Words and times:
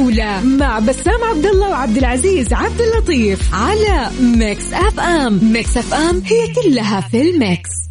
الجولة 0.00 0.40
مع 0.40 0.78
بسام 0.78 1.24
عبد 1.24 1.46
الله 1.46 1.70
وعبد 1.70 1.96
العزيز 1.96 2.52
عبد 2.52 2.80
اللطيف 2.80 3.54
على 3.54 4.10
Mix 4.20 4.72
FM. 4.72 5.52
Mix 5.52 5.76
FM 5.76 6.22
هي 6.26 6.54
كلها 6.54 7.00
في 7.00 7.30
ال 7.30 7.42
mix. 7.42 7.89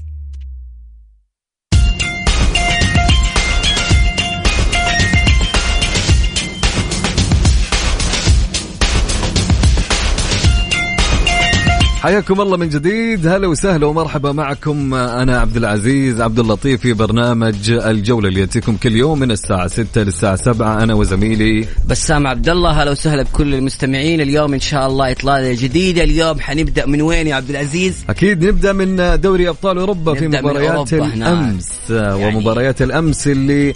حياكم 12.02 12.42
الله 12.42 12.58
من 12.58 12.70
جديد. 12.70 13.28
هلا 13.28 13.48
وسهلا 13.48 13.86
ومرحبا 13.88 14.32
معكم 14.32 14.94
أنا 14.94 15.40
عبد 15.40 15.58
العزيز 15.58 16.22
عبد 16.22 16.40
اللطيف 16.40 16.82
في 16.82 16.94
برنامج 16.94 17.70
الجولة 17.72 18.28
اللي 18.30 18.40
يأتيكم 18.40 18.76
كل 18.78 18.96
يوم 18.96 19.20
من 19.20 19.32
الساعة 19.32 19.68
6 19.68 20.02
للساعة 20.04 20.36
7 20.36 20.84
أنا 20.84 20.94
وزميلي 20.94 21.66
بسام 21.88 22.28
عبد 22.28 22.50
الله. 22.50 22.84
هلا 22.84 22.92
وسهلا 22.92 23.24
بكل 23.24 23.54
المستمعين. 23.56 24.22
اليوم 24.22 24.54
إن 24.54 24.60
شاء 24.60 24.88
الله 24.88 25.12
إطلالة 25.12 25.54
جديدة. 25.62 26.04
اليوم 26.04 26.40
حنبدأ 26.40 26.86
من 26.86 27.02
وين 27.02 27.28
يا 27.28 27.36
عبد 27.36 27.50
العزيز؟ 27.50 27.96
أكيد 28.10 28.46
نبدأ 28.46 28.74
من 28.74 29.20
دوري 29.22 29.50
أبطال 29.50 29.78
أوروبا 29.78 30.14
في 30.14 30.28
مباريات. 30.28 30.94
الأمس 30.94 31.70
يعني- 31.90 32.26
ومباريات 32.26 32.82
الأمس 32.82 33.28
اللي 33.28 33.74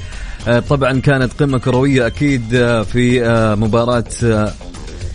آه، 0.47 0.59
طبعا 0.59 0.99
كانت 0.99 1.33
قمة 1.39 1.57
كروية 1.57 2.07
أكيد 2.07 2.43
آه، 2.55 2.81
في 2.83 3.25
آه، 3.25 3.55
مباراة 3.55 4.03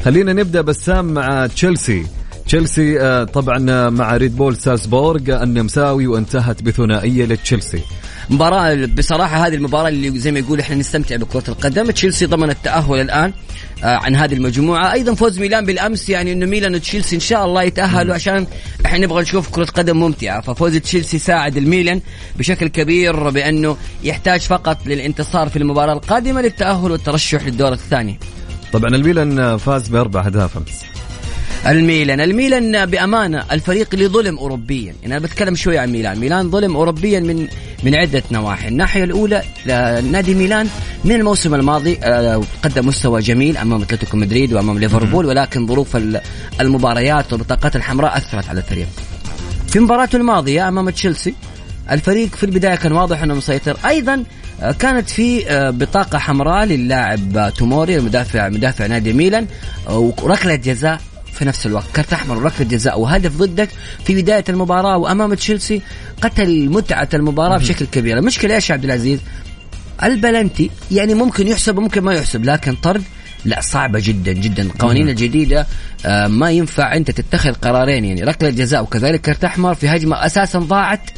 خلينا 0.05 0.33
نبدأ 0.33 0.61
بسام 0.61 1.05
مع 1.15 1.47
تشيلسي. 1.47 2.07
تشيلسي 2.49 3.01
آه، 3.01 3.25
طبعا 3.25 3.71
آه، 3.71 3.89
مع 3.89 4.17
ريد 4.17 4.37
بول 4.37 4.57
سالزبورغ 4.57 5.43
النمساوي 5.43 6.07
وانتهت 6.07 6.63
بثنائية 6.63 7.25
لتشيلسي. 7.25 7.83
مباراة 8.31 8.75
بصراحة 8.75 9.47
هذه 9.47 9.55
المباراة 9.55 9.89
اللي 9.89 10.19
زي 10.19 10.33
ما 10.33 10.39
يقول 10.39 10.61
إحنا 10.61 10.77
نستمتع 10.77 11.17
بكرة 11.17 11.45
القدم. 11.49 11.91
تشيلسي 11.91 12.27
ضمن 12.27 12.51
التأهل 12.51 13.01
الآن 13.01 13.33
آه، 13.85 13.87
عن 13.87 14.17
هذه 14.17 14.35
المجموعة. 14.35 14.93
أيضا 14.93 15.15
فوز 15.15 15.39
ميلان 15.39 15.67
بالأمس 15.67 16.09
يعني 16.09 16.33
أنه 16.33 16.47
ميلان 16.47 16.75
وتشيلسي 16.75 17.17
إن 17.17 17.21
شاء 17.21 17.45
الله 17.45 17.63
يتأهلوا 17.63 18.15
عشان 18.15 18.47
إحنا 18.87 18.99
نبغى 18.99 19.23
نشوف 19.23 19.49
كرة 19.49 19.65
قدم 19.65 19.97
ممتعة. 19.97 20.41
ففوز 20.41 20.77
تشيلسي 20.77 21.19
ساعد 21.19 21.57
الميلان 21.57 22.01
بشكل 22.37 22.69
كبير 22.69 23.31
بأنه 23.31 23.77
يحتاج 24.05 24.41
فقط 24.41 24.87
للانتصار 24.87 25.49
في 25.49 25.57
المباراة 25.57 25.93
القادمة 25.93 26.41
للتأهل 26.41 26.91
والترشح 26.91 27.47
للدور 27.47 27.73
الثاني. 27.73 28.19
طبعا 28.73 28.91
الميلان 28.91 29.39
آه، 29.39 29.57
فاز 29.57 29.89
باربع 29.89 30.27
اهداف 30.27 30.57
أمس. 30.57 30.99
الميلان. 31.67 32.21
الميلان 32.21 32.87
بأمانة 32.87 33.45
الفريق 33.53 33.89
اللي 33.95 34.07
ظلم 34.09 34.39
أوروبيا. 34.39 34.95
يعني 35.03 35.17
أنا 35.17 35.19
بتكلم 35.25 35.55
شوي 35.55 35.79
عن 35.79 35.91
ميلان. 35.93 36.19
ميلان 36.19 36.51
ظلم 36.51 36.77
أوروبيا 36.77 37.21
من 37.21 37.49
من 37.83 37.95
عدة 37.95 38.23
نواحي. 38.31 38.69
الناحية 38.69 39.05
الأولى 39.05 39.43
آه، 39.71 40.01
نادي 40.01 40.35
ميلان 40.35 40.69
من 41.05 41.13
الموسم 41.13 41.55
الماضي 41.55 41.99
آه، 42.03 42.43
قدم 42.63 42.87
مستوى 42.87 43.21
جميل 43.21 43.57
أمام 43.57 43.83
أتلتيكو 43.83 44.17
مدريد 44.17 44.53
وأمام 44.53 44.79
ليفربول 44.79 45.27
ولكن 45.27 45.67
ظروف 45.67 45.97
ال- 45.97 46.21
المباريات 46.61 47.33
والبطاقات 47.33 47.77
الحمراء 47.77 48.17
أثرت 48.17 48.49
على 48.49 48.59
الفريق. 48.61 48.87
في 49.69 49.79
مباراته 49.81 50.17
الماضية 50.17 50.69
أمام 50.69 50.91
تشيلسي 50.91 51.35
الفريق 51.91 52.35
في 52.35 52.45
البداية 52.45 52.75
كان 52.75 52.93
واضح 52.93 53.23
أنه 53.23 53.35
مسيطر. 53.35 53.77
أيضا 53.87 54.25
آه، 54.63 54.73
كانت 54.73 55.11
في 55.11 55.45
بطاقة 55.79 56.19
حمراء 56.19 56.65
للاعب 56.65 57.53
توموري 57.57 57.97
المدافع 57.97 58.49
مدافع 58.49 58.87
نادي 58.87 59.13
ميلان 59.13 59.47
وركلة 59.91 60.55
جزاء 60.55 61.01
في 61.39 61.45
نفس 61.45 61.67
الوقت. 61.67 61.87
كرت 61.97 62.13
أحمر 62.13 62.37
وركله 62.37 62.67
جزاء. 62.67 63.01
وهدف 63.01 63.37
ضدك 63.37 63.69
في 64.05 64.23
بداية 64.23 64.45
المباراة 64.49 64.97
وأمام 64.97 65.35
تشيلسي 65.35 65.83
قتل 66.23 66.69
متعة 66.69 67.09
المباراة 67.15 67.59
بشكل 67.59 67.87
كبير. 67.87 68.19
المشكلة 68.19 68.55
إيش 68.55 68.71
يا 68.71 68.75
عبد 68.75 68.85
العزيز؟ 68.85 69.21
البلنتي 70.03 70.71
يعني 70.91 71.15
ممكن 71.15 71.49
يحسب 71.49 71.79
وممكن 71.79 72.01
ما 72.03 72.15
يحسب 72.15 72.45
لكن 72.45 72.75
طرد 72.75 73.03
لا 73.45 73.61
صعبة 73.61 74.01
جدا 74.05 74.33
جدا. 74.33 74.63
القوانين 74.63 75.09
الجديدة 75.09 75.67
آه، 76.07 76.27
ما 76.27 76.51
ينفع 76.51 76.97
أنت 76.97 77.11
تتخذ 77.11 77.53
قرارين. 77.53 78.05
يعني 78.05 78.23
ركلة 78.23 78.51
جزاء 78.51 78.83
وكذلك 78.83 79.21
كرت 79.21 79.45
أحمر 79.45 79.75
في 79.75 79.89
هجمة 79.89 80.27
أساسا 80.27 80.59
ضاعت. 80.59 81.11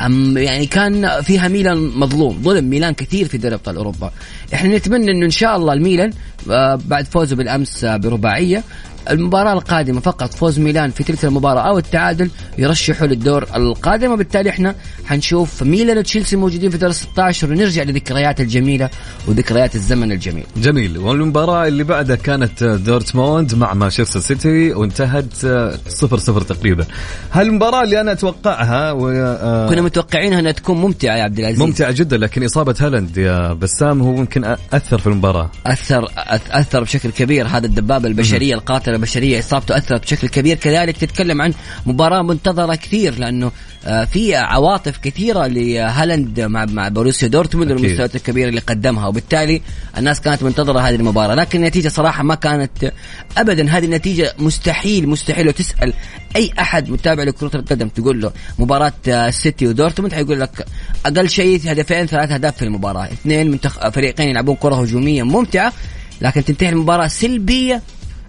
أم 0.00 0.38
يعني 0.38 0.66
كان 0.66 1.22
فيها 1.22 1.48
ميلان 1.48 1.78
مظلوم 1.78 2.42
ظلم 2.42 2.70
ميلان 2.70 2.94
كثير 2.94 3.28
في 3.28 3.38
دوري 3.38 3.54
أبطال 3.54 3.76
أوروبا. 3.76 4.12
إحنا 4.54 4.76
نتمنى 4.76 5.10
إنه 5.10 5.26
إن 5.26 5.30
شاء 5.30 5.56
الله 5.56 5.72
الميلان 5.72 6.12
آه، 6.50 6.80
بعد 6.84 7.06
فوزه 7.06 7.36
بالأمس 7.36 7.84
آه، 7.84 7.96
برباعية 7.96 8.62
المباراة 9.10 9.52
القادمة 9.52 10.00
فقط 10.00 10.34
فوز 10.34 10.58
ميلان 10.58 10.90
في 10.90 11.04
تلك 11.04 11.24
المباراة 11.24 11.60
أو 11.60 11.78
التعادل 11.78 12.30
يرشحوا 12.58 13.06
للدور 13.06 13.46
القادم. 13.56 14.10
وبالتالي 14.12 14.50
إحنا 14.50 14.74
حنشوف 15.06 15.62
ميلان 15.62 15.98
وتشيلسي 15.98 16.36
موجودين 16.36 16.70
في 16.70 16.78
دور 16.78 16.90
16 16.92 17.50
ونرجع 17.50 17.82
لذكريات 17.82 18.40
الجميلة 18.40 18.90
وذكريات 19.28 19.74
الزمن 19.74 20.12
الجميل. 20.12 20.44
جميل. 20.56 20.98
والمباراة 20.98 21.66
اللي 21.68 21.84
بعدها 21.84 22.16
كانت 22.16 22.64
دورتموند 22.64 23.54
مع 23.54 23.74
مانشستر 23.74 24.20
سيتي 24.20 24.72
وانتهت 24.72 25.44
آه، 25.44 25.78
صفر 25.88 26.18
صفر 26.18 26.40
تقريبا. 26.40 26.84
هالمباراة 27.32 27.82
اللي 27.84 28.00
أنا 28.00 28.12
أتوقعها 28.12 28.92
و... 28.92 29.08
آه، 29.10 29.68
كنا 29.68 29.80
متوقعينها 29.82 30.38
إنها 30.40 30.52
تكون 30.52 30.76
ممتعة 30.76 31.16
يا 31.16 31.22
عبد 31.22 31.38
العزيز. 31.38 31.60
ممتعة 31.60 31.92
جدا 31.92 32.16
لكن 32.16 32.44
إصابة 32.44 32.74
هالاند 32.80 33.16
يا 33.16 33.52
بسام 33.52 34.00
هو 34.02 34.12
ممكن 34.12 34.44
أثر 34.72 34.98
في 34.98 35.06
المباراة. 35.06 35.50
أثر 35.66 36.06
أث- 36.06 36.50
أثر 36.50 36.82
بشكل 36.82 37.10
كبير. 37.10 37.46
هذا 37.46 37.66
الدبابة 37.66 38.08
البشرية 38.08 38.54
القاتله 38.92 38.96
البشرية 38.96 39.38
إصابته 39.38 39.76
أثرت 39.76 40.02
بشكل 40.02 40.28
كبير. 40.28 40.56
كذلك 40.56 40.96
تتكلم 40.96 41.42
عن 41.42 41.52
مباراة 41.86 42.22
منتظرة 42.22 42.74
كثير 42.74 43.18
لأنه 43.18 43.52
آه، 43.84 44.04
في 44.04 44.36
عواطف 44.36 44.98
كثيرة 44.98 45.46
لهالاند 45.46 46.40
مع 46.40 46.64
مع 46.64 46.88
بروسيا 46.88 47.28
دورتموند. 47.28 47.70
والمستويات 47.70 48.16
الكبيرة 48.16 48.48
اللي 48.48 48.60
قدمها. 48.60 49.06
وبالتالي 49.06 49.62
الناس 49.98 50.20
كانت 50.20 50.42
منتظرة 50.42 50.80
هذه 50.80 50.94
المباراة 50.94 51.34
لكن 51.34 51.58
النتيجة 51.58 51.88
صراحة 51.88 52.22
ما 52.22 52.34
كانت 52.34 52.92
ابدا. 53.36 53.70
هذه 53.70 53.84
النتيجة 53.84 54.34
مستحيل 54.38 55.08
مستحيل. 55.08 55.46
لو 55.46 55.52
تسأل 55.52 55.92
أي 56.36 56.50
أحد 56.58 56.90
متابع 56.90 57.22
لكرة 57.22 57.56
القدم 57.56 57.88
تقول 57.88 58.20
له 58.20 58.32
مباراة 58.58 58.92
آه، 59.08 59.28
السيتي 59.28 59.66
ودورتموند 59.66 60.12
حيقول 60.12 60.40
لك 60.40 60.66
أقل 61.06 61.28
شيء 61.28 61.60
هدفين 61.66 62.06
ثلاث 62.06 62.30
أهداف 62.30 62.56
في 62.56 62.64
المباراة. 62.64 63.04
اثنين 63.04 63.50
منتخ... 63.50 63.88
فريقين 63.88 64.28
يلعبون 64.28 64.56
كرة 64.56 64.74
هجومية 64.74 65.22
ممتعة 65.22 65.72
لكن 66.20 66.44
تنتهي 66.44 66.68
المباراة 66.68 67.06
سلبية 67.06 67.82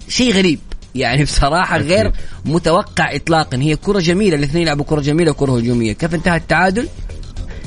شيء 0.08 0.34
غريب. 0.34 0.59
يعني 0.96 1.24
بصراحة 1.24 1.75
أكيد. 1.75 1.88
غير 1.88 2.12
متوقع 2.46 3.16
إطلاقا. 3.16 3.58
هي 3.58 3.75
كرة 3.75 4.00
جميلة 4.00 4.36
الاثنين 4.36 4.64
يلعبوا 4.64 4.86
كرة 4.86 5.02
جميلة 5.02 5.31
وكرة 5.31 5.58
هجومية. 5.58 5.94
كيف 5.94 6.16
انتهى 6.16 6.38
التعادل؟ 6.38 6.88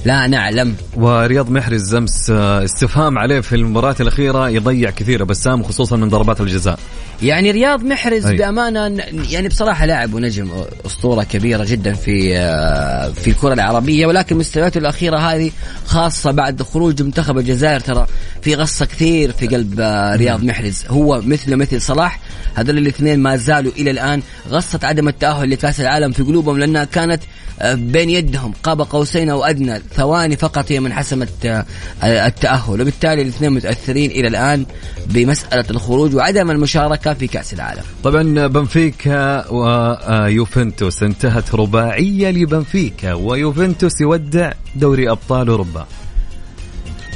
لا 0.05 0.27
نعلم. 0.27 0.75
ورياض 0.97 1.51
محرز 1.51 1.95
أمس 1.95 2.31
آه، 2.31 2.65
استفهام 2.65 3.19
عليه 3.19 3.41
في 3.41 3.57
المباراة 3.57 3.97
الأخيرة 4.01 4.49
يضيع 4.49 4.91
كثير 4.91 5.25
بسام 5.25 5.63
خصوصا 5.63 5.97
من 5.97 6.09
ضربات 6.09 6.41
الجزاء. 6.41 6.79
يعني 7.23 7.51
رياض 7.51 7.83
محرز 7.85 8.27
أي. 8.27 8.37
بأمانة 8.37 8.89
ن- 8.89 9.01
يعني 9.31 9.49
بصراحة 9.49 9.87
لاعب 9.87 10.15
ونجم 10.15 10.51
أسطورة 10.87 11.23
كبيرة 11.23 11.65
جدا 11.65 11.93
في 11.95 12.39
آه، 12.39 13.09
في 13.11 13.31
الكرة 13.31 13.53
العربية 13.53 14.07
ولكن 14.07 14.37
مستوياته 14.37 14.79
الأخيرة 14.79 15.19
هذه 15.19 15.51
خاصة 15.87 16.31
بعد 16.31 16.63
خروج 16.63 17.03
منتخب 17.03 17.39
الجزائر 17.39 17.81
ترى 17.81 18.07
في 18.43 18.55
غصة 18.55 18.87
كثير 18.87 19.33
في 19.33 19.47
قلب 19.47 19.81
آه، 19.81 20.17
رياض 20.17 20.45
محرز. 20.45 20.85
هو 20.89 21.21
مثله 21.27 21.57
مثل 21.57 21.81
صلاح 21.83 22.21
هذول 22.55 22.79
الاثنين 22.79 23.21
ما 23.21 23.37
زالوا 23.37 23.73
إلى 23.77 23.91
الآن 23.91 24.23
غصة 24.51 24.81
عدم 24.83 25.09
التأهل 25.09 25.51
لكأس 25.51 25.81
العالم 25.81 26.13
في 26.13 26.23
قلوبهم 26.23 26.59
لأنها 26.59 26.85
كانت 26.85 27.23
بين 27.65 28.11
يدهم 28.11 28.53
قاب 28.63 28.81
قوسين 28.81 29.31
أو 29.31 29.45
أدنى. 29.45 29.83
ثواني 29.95 30.37
فقط 30.37 30.73
هي 30.73 30.81
من 30.81 30.93
حسمت 30.93 31.47
آه، 31.47 31.65
التأهل. 32.03 32.81
وبالتالي 32.81 33.23
الاثنين 33.23 33.53
متأثرين 33.53 34.11
إلى 34.11 34.29
الآن 34.29 34.67
بمسألة 35.07 35.65
الخروج 35.71 36.15
وعدم 36.15 36.51
المشاركة 36.51 37.15
في 37.15 37.27
كأس 37.27 37.55
العالم. 37.55 37.83
طبعا 38.05 38.47
بنفيكا 38.47 39.51
ويوفنتوس 39.51 41.03
انتهت 41.03 41.55
رباعية 41.55 42.31
لبنفيكا 42.31 43.13
ويوفنتوس 43.13 44.01
يودع 44.01 44.53
دوري 44.77 45.11
أبطال 45.11 45.49
أوروبا. 45.49 45.87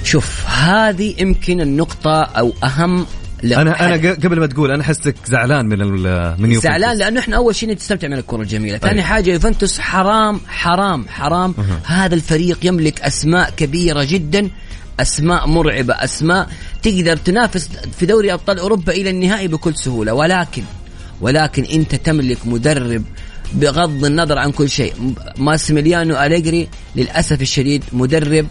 شوف 0.05 0.47
هذه 0.47 1.15
يمكن 1.19 1.61
النقطة 1.61 2.23
أو 2.23 2.53
أهم 2.65 3.07
أنا 3.45 3.97
ق- 3.97 4.25
قبل 4.25 4.41
ما 4.41 4.47
تقول 4.47 4.71
أنا 4.71 4.83
حسك 4.83 5.15
زعلان 5.27 5.67
من 5.67 5.83
ال- 5.83 6.35
من 6.39 6.53
يوفنتوس. 6.53 6.63
زعلان 6.63 6.99
لأنه 6.99 7.21
إحنا 7.21 7.37
أول 7.37 7.55
شيء 7.55 7.75
نستمتع 7.75 8.09
من 8.09 8.15
الكره 8.19 8.43
الجميلة، 8.43 8.79
ثاني 8.79 8.99
أي. 8.99 9.03
حاجة 9.03 9.31
يوفنتوس 9.31 9.79
حرام 9.79 10.41
حرام 10.49 11.09
حرام. 11.09 11.55
هذا 11.85 12.15
الفريق 12.15 12.59
يملك 12.67 13.01
أسماء 13.01 13.51
كبيرة 13.51 14.05
جدا 14.05 14.51
أسماء 15.01 15.47
مرعبة، 15.47 15.95
أسماء 15.95 16.49
تقدر 16.83 17.17
تنافس 17.17 17.69
في 17.99 18.07
دوري 18.07 18.33
أبطال 18.33 18.59
أوروبا 18.59 18.93
إلى 18.93 19.11
النهائي 19.11 19.49
بكل 19.49 19.77
سهولة، 19.77 20.13
ولكن 20.15 20.63
ولكن 21.21 21.65
أنت 21.65 21.95
تملك 21.95 22.39
مدرب 22.45 23.05
بغض 23.53 24.05
النظر 24.05 24.39
عن 24.39 24.53
كل 24.53 24.69
شيء، 24.71 24.95
ماسيميليانو 25.39 26.17
أليجري 26.17 26.69
للأسف 26.97 27.43
الشديد 27.43 27.85
مدرب 27.93 28.47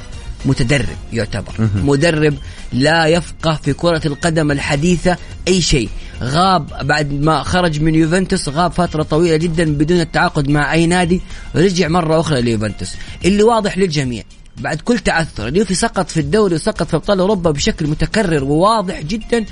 متدرب 0.45 0.97
يعتبر. 1.13 1.69
مدرب 1.75 2.33
لا 2.73 3.05
يفقه 3.05 3.59
في 3.63 3.73
كرة 3.73 4.01
القدم 4.05 4.51
الحديثة 4.51 5.17
أي 5.47 5.61
شيء. 5.61 5.89
غاب 6.21 6.87
بعد 6.87 7.13
ما 7.13 7.43
خرج 7.43 7.81
من 7.81 7.95
يوفنتوس 7.95 8.49
غاب 8.49 8.71
فترة 8.71 9.03
طويلة 9.03 9.35
جدا 9.37 9.63
بدون 9.73 9.99
التعاقد 9.99 10.49
مع 10.49 10.73
أي 10.73 10.85
نادي 10.85 11.21
رجع 11.55 11.87
مرة 11.87 12.19
أخرى 12.19 12.41
ليوفنتوس. 12.41 12.95
اللي 13.25 13.43
واضح 13.43 13.77
للجميع 13.77 14.23
بعد 14.57 14.81
كل 14.81 14.99
تعثر 14.99 15.47
اليوفي 15.47 15.75
سقط 15.75 16.09
في 16.09 16.19
الدوري 16.19 16.55
وسقط 16.55 16.87
في 16.87 16.95
أبطال 16.95 17.19
أوروبا 17.19 17.51
بشكل 17.51 17.87
متكرر 17.87 18.43
وواضح 18.43 19.01
جدا 19.01 19.45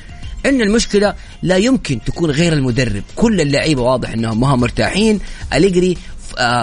إن 0.46 0.62
المشكلة 0.62 1.14
لا 1.44 1.58
يمكن 1.58 2.00
تكون 2.06 2.32
غير 2.32 2.54
المدرب. 2.54 3.04
كل 3.16 3.42
اللعيبة 3.42 3.82
واضح 3.82 4.10
إنهم 4.10 4.40
ما 4.40 4.48
هم 4.48 4.60
مرتاحين. 4.60 5.20
أليجري 5.54 5.98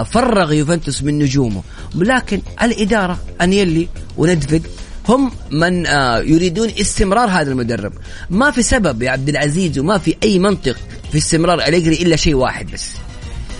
فرغ 0.05 0.53
يوفنتوس 0.53 1.03
من 1.03 1.19
نجومه. 1.19 1.63
لكن 1.95 2.43
الإدارة 2.63 3.19
أنيلي 3.41 3.89
وندفيد 4.17 4.67
هم 5.09 5.33
من 5.51 5.87
آه، 5.87 6.19
يريدون 6.19 6.71
استمرار 6.81 7.29
هذا 7.29 7.51
المدرب. 7.51 7.93
ما 8.31 8.51
في 8.51 8.63
سبب 8.63 9.03
يا 9.03 9.11
عبد 9.11 9.29
العزيز 9.29 9.79
وما 9.79 9.99
في 9.99 10.17
أي 10.23 10.39
منطق 10.39 10.77
في 11.13 11.19
استمرار 11.19 11.61
أليجري 11.61 11.95
إلا 11.95 12.17
شيء 12.17 12.35
واحد 12.35 12.71
بس. 12.73 12.91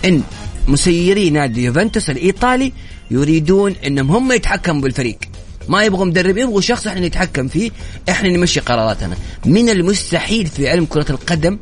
إن 0.05 0.21
مسيري 0.67 1.29
نادي 1.29 1.63
يوفنتوس 1.63 2.09
الإيطالي 2.09 2.73
يريدون 3.11 3.75
إنهم 3.85 4.11
هم 4.11 4.31
يتحكموا 4.31 4.81
بالفريق. 4.81 5.17
ما 5.69 5.83
يبغوا 5.83 6.05
مدرب 6.05 6.37
يبغوا 6.37 6.61
شخص 6.61 6.87
إحنا 6.87 7.07
نتحكم 7.07 7.47
فيه 7.47 7.71
إحنا 8.09 8.29
نمشي 8.29 8.59
قراراتنا. 8.59 9.15
من 9.45 9.69
المستحيل 9.69 10.47
في 10.47 10.69
علم 10.69 10.85
كرة 10.85 11.11
القدم 11.11 11.57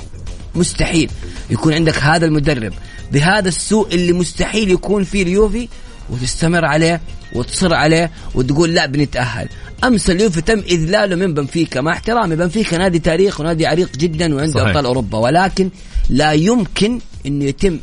مستحيل 0.55 1.09
يكون 1.49 1.73
عندك 1.73 1.97
هذا 1.97 2.25
المدرب. 2.25 2.73
بهذا 3.13 3.47
السوء 3.47 3.95
اللي 3.95 4.13
مستحيل 4.13 4.71
يكون 4.71 5.03
فيه 5.03 5.23
اليوفي 5.23 5.69
وتستمر 6.09 6.65
عليه 6.65 7.01
وتصر 7.35 7.73
عليه 7.73 8.11
وتقول 8.35 8.73
لا 8.73 8.85
بنتأهل. 8.85 9.49
أمس 9.83 10.09
اليوفي 10.09 10.41
تم 10.41 10.59
إذلاله 10.59 11.15
من 11.15 11.33
بنفيكا 11.33 11.81
مع 11.81 11.91
احترامي 11.91 12.35
بنفيكا 12.35 12.77
نادي 12.77 12.99
تاريخ 12.99 13.39
ونادي 13.39 13.67
عريق 13.67 13.97
جدا 13.97 14.35
وعنده 14.35 14.61
أبطال 14.61 14.85
أوروبا. 14.85 15.17
ولكن 15.17 15.69
لا 16.09 16.31
يمكن 16.31 16.99
إنه 17.25 17.45
يتم 17.45 17.79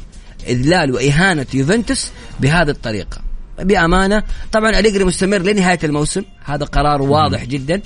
إذلال 0.49 0.93
وإهانة 0.95 1.47
يوفنتوس 1.55 2.09
بهذه 2.41 2.71
الطريقة. 2.71 3.23
بأمانة 3.59 4.23
طبعا 4.53 4.79
أليجري 4.79 5.05
مستمر 5.05 5.39
لنهاية 5.39 5.79
الموسم. 5.85 6.23
هذا 6.45 6.65
قرار 6.65 7.03
واضح 7.03 7.45
جدا. 7.45 7.83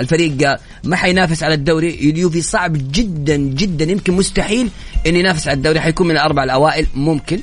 الفريق 0.00 0.58
ما 0.84 0.96
حينافس 0.96 1.42
على 1.42 1.54
الدوري. 1.54 1.94
اليوفي 1.94 2.42
صعب 2.42 2.72
جدا 2.92 3.36
جدا. 3.36 3.84
يمكن 3.84 4.12
مستحيل 4.12 4.68
انه 5.06 5.18
ينافس 5.18 5.48
على 5.48 5.56
الدوري. 5.56 5.80
حيكون 5.80 6.06
من 6.06 6.12
الأربع 6.12 6.44
الأوائل 6.44 6.86
ممكن. 6.94 7.40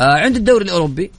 آه 0.00 0.18
عند 0.18 0.36
الدوري 0.36 0.64
الأوروبي 0.64 1.10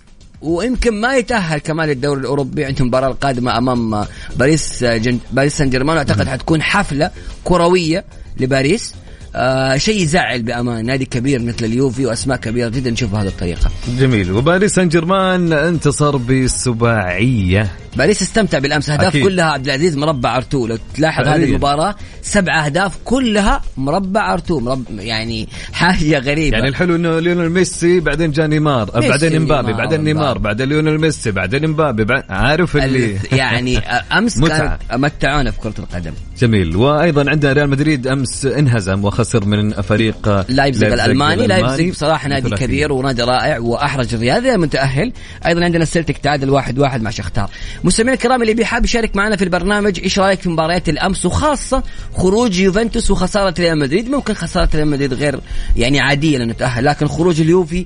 ويمكن 0.41 1.01
ما 1.01 1.15
يتأهل 1.15 1.57
كمان 1.59 1.89
للدوري 1.89 2.21
الأوروبي. 2.21 2.65
عندهم 2.65 2.81
المباراه 2.81 3.07
القادمة 3.07 3.57
أمام 3.57 4.05
باريس 4.35 4.83
جن... 4.83 5.19
باريس 5.31 5.57
سان 5.57 5.69
جيرمان. 5.69 5.97
واعتقد 5.97 6.27
حتكون 6.27 6.61
حفلة 6.61 7.11
كروية 7.43 8.05
لباريس. 8.39 8.93
آه 9.35 9.77
شيء 9.77 10.01
يزعل 10.01 10.43
بامانه 10.43 10.81
نادي 10.81 11.05
كبير 11.05 11.41
مثل 11.41 11.65
اليوفي 11.65 12.05
وأسماء 12.05 12.37
كبيرة 12.37 12.69
جدا. 12.69 12.91
نشوف 12.91 13.11
بهذه 13.11 13.27
الطريقة. 13.27 13.71
جميل. 13.99 14.31
وباريس 14.31 14.75
سان 14.75 14.89
جيرمان 14.89 15.53
انتصر 15.53 16.17
بالسباعيه 16.17 17.71
باريس 17.95 18.21
استمتع 18.21 18.59
بالأمس. 18.59 18.89
أهداف 18.89 19.07
أكيد. 19.07 19.23
كلها 19.23 19.45
عبد 19.45 19.65
العزيز 19.65 19.97
مربع 19.97 20.37
R2. 20.37 20.67
لو 20.67 20.77
تلاحظ 20.95 21.27
هذه 21.27 21.43
المباراة 21.43 21.95
سبع 22.21 22.65
أهداف 22.65 22.97
كلها 23.05 23.61
مربع 23.77 24.33
R2. 24.33 24.59
مربع 24.59 24.83
يعني 24.99 25.47
حاجة 25.73 26.19
غريبة. 26.19 26.57
يعني 26.57 26.69
الحلو 26.69 26.95
إنه 26.95 27.19
ليونيل 27.19 27.49
ميسي 27.49 27.99
بعدين 27.99 28.31
جا 28.31 28.47
نيمار. 28.47 28.89
بعدين 28.91 29.35
إمبابي 29.35 29.73
بعدين 29.73 30.03
نيمار. 30.03 30.37
بعدين 30.37 30.69
ليونيل 30.69 31.01
ميسي 31.01 31.31
بعدين 31.31 31.63
إمبابي. 31.65 32.23
عارف 32.29 32.77
اللي 32.77 33.17
يعني 33.31 33.77
أمس 34.17 34.39
كان 34.39 34.77
متعونا 34.93 35.51
في 35.51 35.59
كرة 35.59 35.73
القدم. 35.79 36.13
جميل. 36.39 36.75
وأيضا 36.75 37.29
عندنا 37.29 37.53
ريال 37.53 37.69
مدريد 37.69 38.07
أمس 38.07 38.45
انهزم 38.45 39.03
وخسر 39.19 39.45
من 39.45 39.81
فريق 39.81 40.45
لايبزيغ 40.49 40.93
الألماني. 40.93 41.47
لايبزيغ 41.47 41.91
بصراحه 41.91 42.27
نادي 42.27 42.49
كبير 42.49 42.91
ونادي 42.91 43.23
رائع 43.23 43.59
واحرج 43.59 44.13
الريال. 44.13 44.47
متأهل 44.47 45.13
أيضا 45.45 45.63
عندنا 45.63 45.83
السلتك 45.83 46.17
تعادل 46.17 46.49
واحد 46.49 46.79
واحد 46.79 47.01
مع 47.01 47.09
شختار. 47.09 47.49
مستمعينا 47.83 48.13
الكرام 48.13 48.41
اللي 48.41 48.53
بيحب 48.53 48.85
يشارك 48.85 49.15
معنا 49.15 49.35
في 49.35 49.43
البرنامج 49.43 49.99
إيش 49.99 50.19
رأيك 50.19 50.41
في 50.41 50.49
مباريات 50.49 50.89
الأمس 50.89 51.25
وخاصة 51.25 51.83
خروج 52.17 52.59
يوفنتوس 52.59 53.11
وخسارة 53.11 53.53
ريال 53.59 53.79
مدريد؟ 53.79 54.09
ممكن 54.09 54.33
خسارة 54.33 54.69
ريال 54.75 54.87
مدريد 54.87 55.13
غير 55.13 55.39
يعني 55.75 55.99
عادية 55.99 56.37
لأنه 56.37 56.53
تأهل 56.53 56.85
لكن 56.85 57.07
خروج 57.07 57.41
اليوفي 57.41 57.85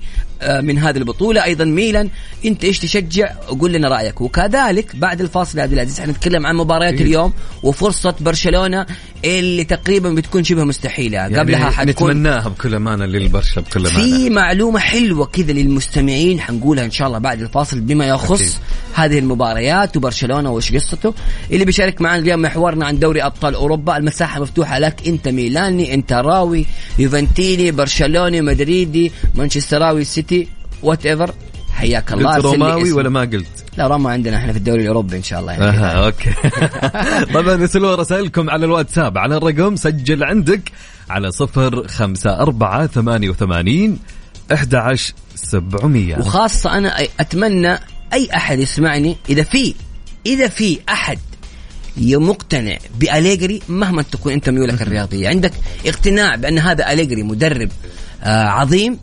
من 0.62 0.78
هذه 0.78 0.98
البطولة. 0.98 1.44
أيضا 1.44 1.66
ميلان 1.66 2.10
أنت 2.46 2.64
إيش 2.64 2.80
تشجع؟ 2.80 3.32
قول 3.60 3.74
لنا 3.74 3.90
رأيك. 3.90 4.22
وكذلك 4.22 4.96
بعد 4.96 5.22
الفاصل 5.22 5.60
عبد 5.60 5.74
العزيز 5.74 6.00
حنتكلم 6.00 6.46
عن 6.46 6.56
مباريات 6.56 6.94
إيه؟ 6.94 7.02
اليوم 7.02 7.34
وفرصة 7.64 8.16
برشلونة 8.20 8.86
اللي 9.26 9.64
تقريبا 9.64 10.10
بتكون 10.10 10.44
شبه 10.44 10.64
مستحيلة. 10.64 11.18
يعني 11.18 11.38
قبلها 11.38 11.70
حتكون 11.70 12.12
نتمناها 12.12 12.50
بكل 12.50 12.76
أمانة 12.76 13.06
للبرشا 13.06 13.62
بكل 13.62 13.88
أمانة. 13.88 14.04
في 14.04 14.30
معلومة 14.30 14.80
حلوة 14.80 15.26
كذا 15.26 15.52
للمستمعين 15.52 16.40
حنقولها 16.40 16.86
إن 16.86 16.92
شاء 16.92 17.08
الله 17.08 17.20
بعد 17.20 17.42
الفاصل 17.42 17.80
بما 17.80 18.08
يخص 18.08 18.42
أكيد. 18.42 18.62
هذه 18.94 19.20
المباريات 19.20 19.98
وبرشلونة 19.98 20.52
وإيش 20.52 20.76
قصته. 20.76 21.14
اللي 21.52 21.66
بيشارك 21.66 22.02
معنا 22.02 22.22
اليوم 22.22 22.42
محورنا 22.42 22.86
عن 22.86 23.00
دوري 23.00 23.24
أبطال 23.24 23.56
أوروبا. 23.56 23.98
المساحة 23.98 24.42
مفتوحة 24.42 24.80
لك. 24.80 25.08
أنت 25.08 25.28
ميلاني 25.28 25.94
أنت 25.94 26.14
روماوي 26.14 26.66
يوفنتيني 27.00 27.72
برشلوني 27.72 28.42
مدريدي 28.42 29.12
مانشستراوي 29.36 30.04
سيتي. 30.04 30.23
whatever 30.84 31.34
حياك 31.74 32.14
الله 32.14 32.34
قلت 32.34 32.46
روماوي 32.46 32.92
ولا 32.92 33.10
ما 33.10 33.22
قلت؟ 33.22 33.64
لا 33.78 33.88
روما 33.88 34.12
عندنا 34.12 34.38
إحنا 34.38 34.52
في 34.52 34.58
الدوري 34.58 34.82
الأوروبي 34.82 35.18
إن 35.18 35.24
شاء 35.24 35.40
الله. 35.40 35.52
يعني 35.52 35.66
أها 35.66 36.06
okay. 36.06 36.32
طبعا 37.34 37.54
ارسلوا 37.54 37.96
رسائلكم 37.96 38.50
على 38.50 38.66
الواتساب. 38.66 39.18
على 39.18 39.38
الرقم 39.38 39.76
سجل 39.76 40.24
عندك 40.24 40.72
على 41.10 41.32
صفر 41.32 41.88
خمسة 41.88 42.40
أربعة 42.40 42.88
ثمانية 42.88 43.30
وثمانين 43.30 44.00
أحد 44.54 44.76
عشر 44.76 45.14
سبعمية. 45.36 46.18
وخاصة 46.18 46.78
أنا 46.78 47.08
أتمنى 47.20 47.80
أي 48.14 48.30
أحد 48.36 48.60
يسمعني 48.60 49.18
إذا 49.30 49.44
في 49.44 49.76
إذا 50.26 50.48
في 50.48 50.80
أحد 50.90 51.20
مقتنع 51.98 52.78
بأليجري 53.00 53.62
مهما 53.70 54.02
تكون 54.02 54.34
أنت 54.34 54.50
ميولك 54.50 54.82
الرياضية. 54.82 55.30
عندك 55.30 55.54
اقتناع 55.86 56.36
بأن 56.36 56.60
هذا 56.60 56.92
أليجري 56.92 57.24
مدرب 57.24 57.70
آه 58.24 58.46
عظيم 58.46 59.00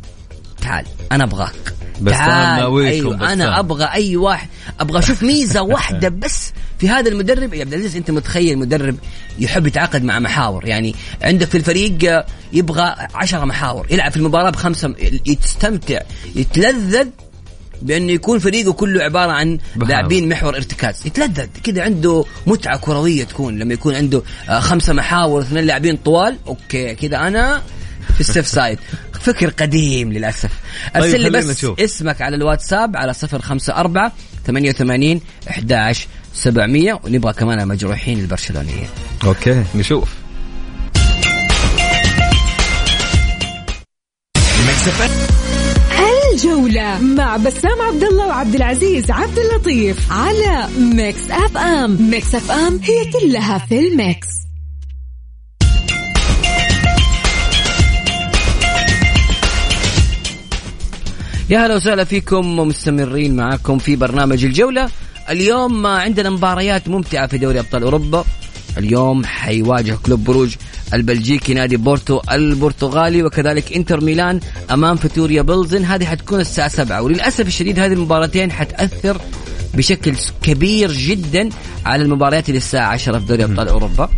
تعال 0.61 0.85
أنا 1.13 1.25
أبغاك. 1.25 1.75
بس 2.01 2.13
تعال 2.13 2.83
أيوة 2.87 3.17
بس 3.17 3.31
أنا 3.31 3.59
أبغى 3.59 3.85
أي 3.85 4.17
واحد 4.17 4.49
أبغى 4.81 4.99
أشوف 4.99 5.23
ميزة 5.23 5.63
واحدة 5.73 6.09
بس 6.09 6.53
في 6.79 6.89
هذا 6.89 7.09
المدرب. 7.09 7.55
يا 7.55 7.61
عبد 7.61 7.73
العزيز 7.73 7.97
أنت 7.97 8.11
متخيل 8.11 8.59
مدرب 8.59 8.97
يحب 9.39 9.67
يتعاقد 9.67 10.05
مع 10.05 10.19
محاور؟ 10.19 10.67
يعني 10.67 10.95
عندك 11.23 11.49
في 11.49 11.57
الفريق 11.59 12.25
يبغى 12.53 12.95
عشرة 13.15 13.45
محاور 13.45 13.87
يلعب 13.91 14.11
في 14.11 14.17
المباراة 14.17 14.51
بخمسة 14.51 14.95
يستمتع 15.27 16.01
يتلذذ 16.37 17.09
بانه 17.83 18.13
يكون 18.13 18.39
فريقه 18.39 18.73
كله 18.73 19.03
عبارة 19.03 19.33
عن 19.33 19.59
لاعبين 19.77 20.29
محور 20.29 20.57
ارتكاز. 20.57 21.07
يتلذذ 21.07 21.47
كذا 21.65 21.83
عنده 21.83 22.25
متعة 22.47 22.79
كروية 22.79 23.25
تكون 23.25 23.59
لما 23.59 23.75
يكون 23.75 23.95
عنده 23.95 24.23
آه، 24.49 24.61
خمسة 24.61 24.93
محاور 24.93 25.41
اثنين 25.41 25.65
لاعبين 25.65 25.97
طوال. 25.97 26.37
okay 26.47 26.95
كذا 26.95 27.17
أنا 27.17 27.63
في 28.13 28.21
ال 28.21 28.26
safe 28.26 28.47
side. 28.49 28.79
فكر 29.21 29.51
قديم 29.51 30.13
للأسف. 30.13 30.51
طيب، 30.95 31.03
أرسل 31.03 31.21
لي 31.21 31.31
بس 31.31 31.47
نشوف. 31.47 31.81
اسمك 31.81 32.23
على 32.23 32.37
الواتساب 32.37 32.97
على 32.97 33.13
صفر 33.13 33.41
خمسة 33.41 33.77
أربعة 33.77 34.13
ثمانية 34.47 34.71
وثمانين 34.71 35.21
أحد 35.51 35.95
سبعمية 36.35 37.01
ونبغى 37.05 37.33
كمان 37.33 37.69
مجروحين 37.69 38.21
البرشلونيين. 38.21 38.89
okay 39.25 39.65
نشوف. 39.75 40.09
الجولة 46.33 47.01
مع 47.01 47.37
بسام 47.37 47.83
عبد 47.83 48.05
الله 48.05 48.27
وعبد 48.27 48.55
العزيز 48.55 49.11
عبد 49.11 49.39
اللطيف 49.39 50.13
على 50.13 50.69
Mix 50.79 51.31
FM. 51.31 52.11
Mix 52.11 52.35
FM 52.35 52.81
هي 52.83 53.13
كلها 53.13 53.59
في 53.59 53.79
ال 53.79 53.89
mix. 53.89 54.29
يا 61.51 61.67
هلا 61.67 61.75
وسهلا 61.75 62.05
فيكم 62.05 62.59
ومستمرين 62.59 63.37
معكم 63.37 63.79
في 63.79 63.97
برنامج 63.97 64.45
الجولة. 64.45 64.89
اليوم 65.31 65.87
عندنا 65.87 66.31
مباريات 66.31 66.89
ممتعة 66.89 67.27
في 67.27 67.39
دوري 67.39 67.61
أبطال 67.61 67.83
أوروبا. 67.83 68.25
اليوم 68.79 69.25
حيواجه 69.25 69.99
كلوب 70.07 70.25
بروج 70.25 70.55
البلجيكي 70.95 71.55
نادي 71.55 71.77
بورتو 71.77 72.21
البرتغالي 72.33 73.23
وكذلك 73.23 73.73
إنتر 73.73 74.01
ميلان 74.01 74.41
أمام 74.71 74.97
فيكتوريا 74.97 75.43
بلزن. 75.43 75.85
هذه 75.85 76.05
حتكون 76.05 76.41
الساعة 76.41 76.69
7 76.69 77.03
وللأسف 77.03 77.47
الشديد 77.47 77.79
هذه 77.79 77.93
المباراتين 77.93 78.53
حتأثر 78.53 79.21
بشكل 79.75 80.15
كبير 80.43 80.93
جدا 80.93 81.49
على 81.87 82.03
المباريات 82.03 82.49
اللي 82.49 82.59
الساعة 82.59 82.89
10 82.89 83.19
في 83.19 83.25
دوري 83.25 83.45
أبطال 83.45 83.69
أوروبا. 83.69 84.11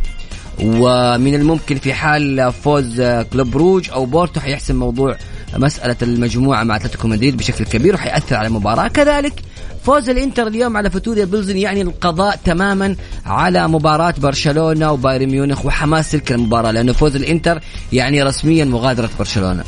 ومن 0.62 1.34
الممكن 1.34 1.76
في 1.76 1.94
حال 1.94 2.52
فوز 2.52 3.02
كلوب 3.02 3.50
بروج 3.50 3.90
أو 3.90 4.06
بورتو 4.06 4.40
حيحسم 4.40 4.76
موضوع 4.76 5.16
مسألة 5.59 5.97
المجموعة 6.02 6.64
مع 6.64 6.76
أتلتيكو 6.76 7.09
مدريد 7.09 7.37
بشكل 7.37 7.64
كبير 7.64 7.94
وحيأثر 7.94 8.37
على 8.37 8.49
المباراة. 8.49 8.88
كذلك 8.88 9.42
فوز 9.85 10.09
الإنتر 10.09 10.47
اليوم 10.47 10.76
على 10.76 10.90
فتوريا 10.90 11.25
بلزن 11.25 11.56
يعني 11.56 11.82
القضاء 11.82 12.40
تماما 12.44 12.97
على 13.26 13.68
مباراة 13.68 14.14
برشلونة 14.18 14.92
وبايرن 14.92 15.26
ميونخ 15.26 15.66
وحماس 15.66 16.11
تلك 16.11 16.32
المباراة 16.32 16.71
لأنه 16.71 16.92
فوز 16.92 17.16
الإنتر 17.16 17.61
يعني 17.92 18.23
رسميا 18.23 18.64
مغادرة 18.64 19.11
برشلونة. 19.18 19.64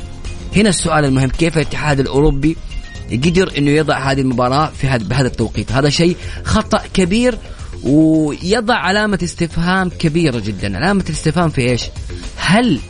هنا 0.56 0.68
السؤال 0.68 1.04
المهم 1.04 1.28
كيف 1.28 1.56
الاتحاد 1.56 2.00
الأوروبي 2.00 2.56
قدر 3.12 3.52
إنه 3.58 3.70
يضع 3.70 3.98
هذه 3.98 4.20
المباراة 4.20 4.66
في 4.66 4.86
هذا 4.86 5.04
بهذا 5.04 5.26
التوقيت؟ 5.26 5.72
هذا 5.72 5.88
شيء 5.88 6.16
خطأ 6.44 6.82
كبير 6.94 7.38
ويضع 7.82 8.74
علامة 8.74 9.18
استفهام 9.22 9.88
كبيرة 9.88 10.38
جدا. 10.38 10.76
علامة 10.76 11.04
الاستفهام 11.08 11.48
في 11.48 11.60
إيش؟ 11.60 11.82
هل 12.36 12.80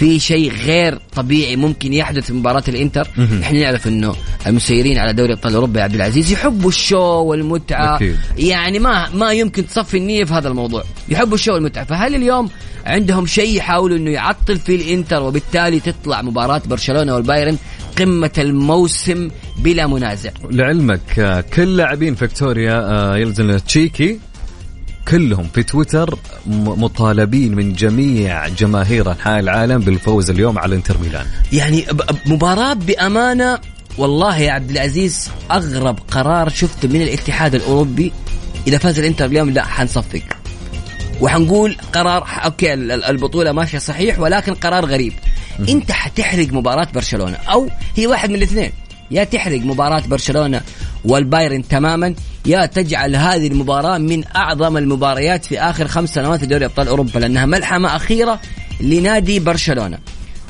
في 0.00 0.18
شيء 0.18 0.52
غير 0.52 0.98
طبيعي 1.16 1.56
ممكن 1.56 1.92
يحدث 1.92 2.26
في 2.26 2.32
مباراة 2.32 2.62
الإنتر 2.68 3.08
إحنا 3.42 3.60
نعرف 3.60 3.88
إنه 3.88 4.14
المسيرين 4.46 4.98
على 4.98 5.12
دوري 5.12 5.32
أبطال 5.32 5.54
أوروبا 5.54 5.78
يا 5.78 5.84
عبد 5.84 5.94
العزيز 5.94 6.32
يحبوا 6.32 6.68
ال 6.68 6.74
show 6.74 6.98
والمتعة. 6.98 7.96
أكيد. 7.96 8.16
يعني 8.36 8.78
ما 8.78 9.08
ما 9.14 9.32
يمكن 9.32 9.66
تصفي 9.66 9.96
النية 9.96 10.24
في 10.24 10.34
هذا 10.34 10.48
الموضوع. 10.48 10.84
يحبوا 11.08 11.34
ال 11.34 11.38
show 11.38 11.52
والمتعة. 11.52 11.84
فهل 11.84 12.14
اليوم 12.14 12.50
عندهم 12.86 13.26
شيء 13.26 13.56
يحاولوا 13.56 13.96
إنه 13.96 14.10
يعطل 14.10 14.58
في 14.58 14.74
الإنتر 14.74 15.22
وبالتالي 15.22 15.80
تطلع 15.80 16.22
مباراة 16.22 16.62
برشلونة 16.66 17.14
والبايرن 17.14 17.56
قمة 17.98 18.32
الموسم 18.38 19.30
بلا 19.58 19.86
منازع؟ 19.86 20.30
لعلمك 20.50 21.18
آه، 21.18 21.40
كل 21.40 21.76
لاعبين 21.76 22.14
فيكتوريا 22.14 22.74
آه، 22.74 23.16
بلزن 23.16 23.58
التشيكي 23.58 24.18
كلهم 25.10 25.48
في 25.54 25.62
تويتر 25.62 26.18
مطالبين 26.46 27.54
من 27.54 27.72
جميع 27.72 28.48
جماهير 28.48 29.10
أنحاء 29.12 29.40
العالم 29.40 29.78
بالفوز 29.78 30.30
اليوم 30.30 30.58
على 30.58 30.76
إنتر 30.76 30.98
ميلان. 30.98 31.26
يعني 31.52 31.86
مباراة 32.26 32.72
بأمانة 32.72 33.58
والله 33.98 34.38
يا 34.38 34.52
عبد 34.52 34.70
العزيز 34.70 35.30
أغرب 35.50 35.98
قرار 36.10 36.48
شفته 36.48 36.88
من 36.88 37.02
الاتحاد 37.02 37.54
الأوروبي. 37.54 38.12
إذا 38.66 38.78
فاز 38.78 38.98
الإنتر 38.98 39.24
اليوم 39.24 39.50
لا 39.50 39.64
حنصفق. 39.64 40.22
وحنقول 41.20 41.76
قرار 41.92 42.26
okay 42.44 42.74
البطولة 42.74 43.52
ماشية 43.52 43.78
صحيح 43.78 44.18
ولكن 44.18 44.54
قرار 44.54 44.86
غريب. 44.86 45.12
أنت 45.68 45.92
حتحرق 45.92 46.52
مباراة 46.52 46.88
برشلونة 46.94 47.36
أو 47.36 47.68
هي 47.96 48.06
واحد 48.06 48.28
من 48.30 48.36
الاثنين. 48.36 48.72
يا 49.10 49.24
تحرق 49.24 49.60
مباراة 49.60 50.02
برشلونة 50.06 50.60
والبايرن 51.04 51.68
تماما 51.68 52.14
يا 52.46 52.66
تجعل 52.66 53.16
هذه 53.16 53.46
المباراة 53.46 53.98
من 53.98 54.24
أعظم 54.36 54.76
المباريات 54.76 55.44
في 55.44 55.60
آخر 55.60 55.88
خمس 55.88 56.14
سنوات 56.14 56.40
في 56.40 56.46
دوري 56.46 56.64
أبطال 56.64 56.88
أوروبا 56.88 57.18
لأنها 57.18 57.46
ملحمة 57.46 57.96
أخيرة 57.96 58.40
لنادي 58.80 59.40
برشلونة. 59.40 59.98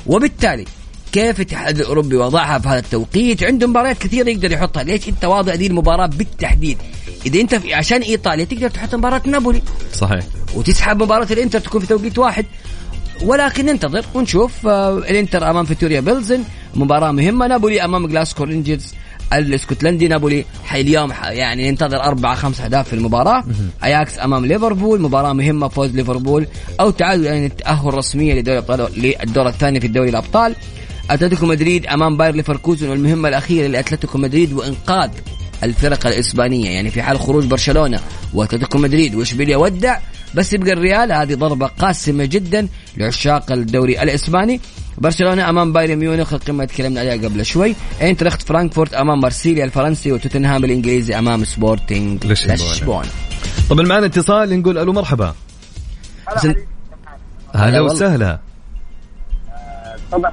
وبالتالي 0.06 0.64
كيف 1.12 1.36
الاتحاد 1.36 1.78
الأوروبي 1.80 2.16
وضعها 2.16 2.58
في 2.58 2.68
هذا 2.68 2.78
التوقيت؟ 2.78 3.42
عنده 3.42 3.66
مباريات 3.66 3.98
كثيرة 3.98 4.28
يقدر 4.28 4.52
يحطها. 4.52 4.82
ليش 4.82 5.08
أنت 5.08 5.24
واضع 5.24 5.54
دي 5.54 5.66
المباراة 5.66 6.06
بالتحديد؟ 6.06 6.78
إذا 7.26 7.40
أنت 7.40 7.54
في 7.54 7.74
عشان 7.74 8.00
إيطاليا 8.02 8.44
تقدر 8.44 8.70
تحط 8.70 8.94
مباراة 8.94 9.22
نابولي. 9.26 9.62
صحيح. 9.94 10.24
وتسحب 10.54 11.02
مباراة 11.02 11.26
الإنتر 11.30 11.58
تكون 11.58 11.80
في 11.80 11.86
توقيت 11.86 12.18
واحد. 12.18 12.46
ولكن 13.22 13.66
ننتظر 13.66 14.04
ونشوف 14.14 14.66
آه 14.66 14.98
الإنتر 14.98 15.50
أمام 15.50 15.64
فيتوريا 15.64 16.00
بيلزن. 16.00 16.42
مباراة 16.74 17.10
مهمة. 17.12 17.46
نابولي 17.46 17.84
أمام 17.84 18.06
جلاسكو 18.06 18.44
رينجرز. 18.44 18.94
الاسكتلندي 19.32 20.08
نابولي 20.08 20.44
اليوم 20.74 21.12
يعني 21.22 21.68
ينتظر 21.68 22.02
أربعة 22.02 22.34
خمس 22.34 22.60
أهداف 22.60 22.88
في 22.88 22.92
المباراة. 22.92 23.44
أياكس 23.84 24.18
أمام 24.18 24.46
ليفربول 24.46 25.00
مباراة 25.00 25.32
مهمة 25.32 25.68
فوز 25.68 25.90
ليفربول. 25.90 26.46
أو 26.80 26.90
تعادل 26.90 27.24
يعني 27.24 27.46
التأهل 27.46 27.94
رسميا 27.94 28.34
لدوري 28.34 28.58
الأبطال 28.58 28.92
للدور 28.96 29.48
الثاني 29.48 29.80
في 29.80 29.86
الدوري 29.86 30.10
الأبطال. 30.10 30.54
أتلتيكو 31.10 31.46
مدريد 31.46 31.86
أمام 31.86 32.16
باير 32.16 32.34
ليفركوزن 32.34 32.88
والمهمة 32.88 33.28
الأخيرة 33.28 33.66
لأتلتيكو 33.66 34.18
مدريد 34.18 34.52
وإنقاذ 34.52 35.10
الفرق 35.62 36.06
الإسبانية. 36.06 36.70
يعني 36.70 36.90
في 36.90 37.02
حال 37.02 37.20
خروج 37.20 37.44
برشلونة 37.44 38.00
وأتلتيكو 38.34 38.78
مدريد 38.78 39.14
وإشبيليا 39.14 39.56
ودع 39.56 39.98
بس 40.34 40.52
يبقى 40.52 40.72
الريال 40.72 41.12
هذه 41.12 41.34
ضربة 41.34 41.66
قاسمة 41.66 42.24
جدا 42.24 42.68
لعشاق 42.96 43.52
الدوري 43.52 44.02
الإسباني. 44.02 44.60
برشلونة 44.98 45.50
أمام 45.50 45.72
بايرن 45.72 45.98
ميونخ 45.98 46.32
القمة 46.32 46.64
تكلمنا 46.64 47.00
عليها 47.00 47.28
قبل 47.28 47.44
شوي. 47.44 47.74
اينتراخت 48.02 48.42
فرانكفورت 48.42 48.94
أمام 48.94 49.20
مارسيليا 49.20 49.64
الفرنسي 49.64 50.12
وتوتنهام 50.12 50.64
الإنجليزي 50.64 51.18
أمام 51.18 51.44
سبورتينج 51.44 52.26
لشبونة. 52.26 53.08
طبعا 53.70 53.86
معنا 53.86 54.06
اتصال 54.06 54.60
نقول 54.60 54.78
ألو 54.78 54.92
مرحبا. 54.92 55.34
هلا 57.54 57.80
وسهلا. 57.80 58.38
طبعا 60.12 60.32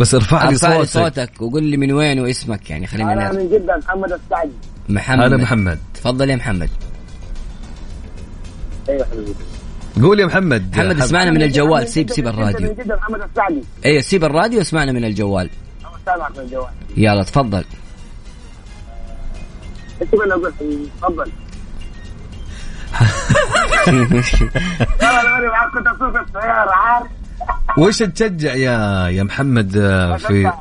بس 0.00 0.14
ارفع 0.14 0.50
لي 0.50 0.56
صوتك. 0.56 0.84
صوتك 0.84 1.30
وقول 1.40 1.62
لي 1.62 1.76
من 1.76 1.92
وين 1.92 2.20
واسمك 2.20 2.70
يعني 2.70 2.86
خلينا 2.86 3.12
أنا 3.12 3.32
من 3.32 3.48
جدة 3.48 3.76
محمد 3.76 4.12
السعدي. 4.12 4.50
محمد. 4.88 5.24
هلا 5.24 5.36
محمد. 5.36 5.78
تفضل 5.94 6.30
يا 6.30 6.36
محمد. 6.36 6.70
أيوه 8.88 9.06
حبيبي. 9.12 9.34
قول 10.02 10.20
يا 10.20 10.26
محمد. 10.26 10.76
محمد 10.76 11.00
اسمعنا 11.00 11.30
من 11.30 11.42
الجوال. 11.42 11.88
سيب 11.88 12.10
سيب 12.10 12.26
الراديو. 12.26 12.76
محمد 12.88 13.20
السعدي 13.20 13.62
أيوه 13.84 14.00
سيب 14.00 14.24
الراديو 14.24 14.58
واسمعنا 14.58 14.92
من 14.92 15.04
الجوال. 15.04 15.50
من 16.06 16.38
الجوال. 16.38 16.68
يلا 16.96 17.22
تفضل. 17.22 17.64
تفضل. 21.02 21.30
وش 27.78 27.98
تشجع 27.98 28.54
يا 28.54 29.08
يا 29.08 29.22
محمد 29.22 29.76
آه، 29.76 30.16
في 30.16 30.52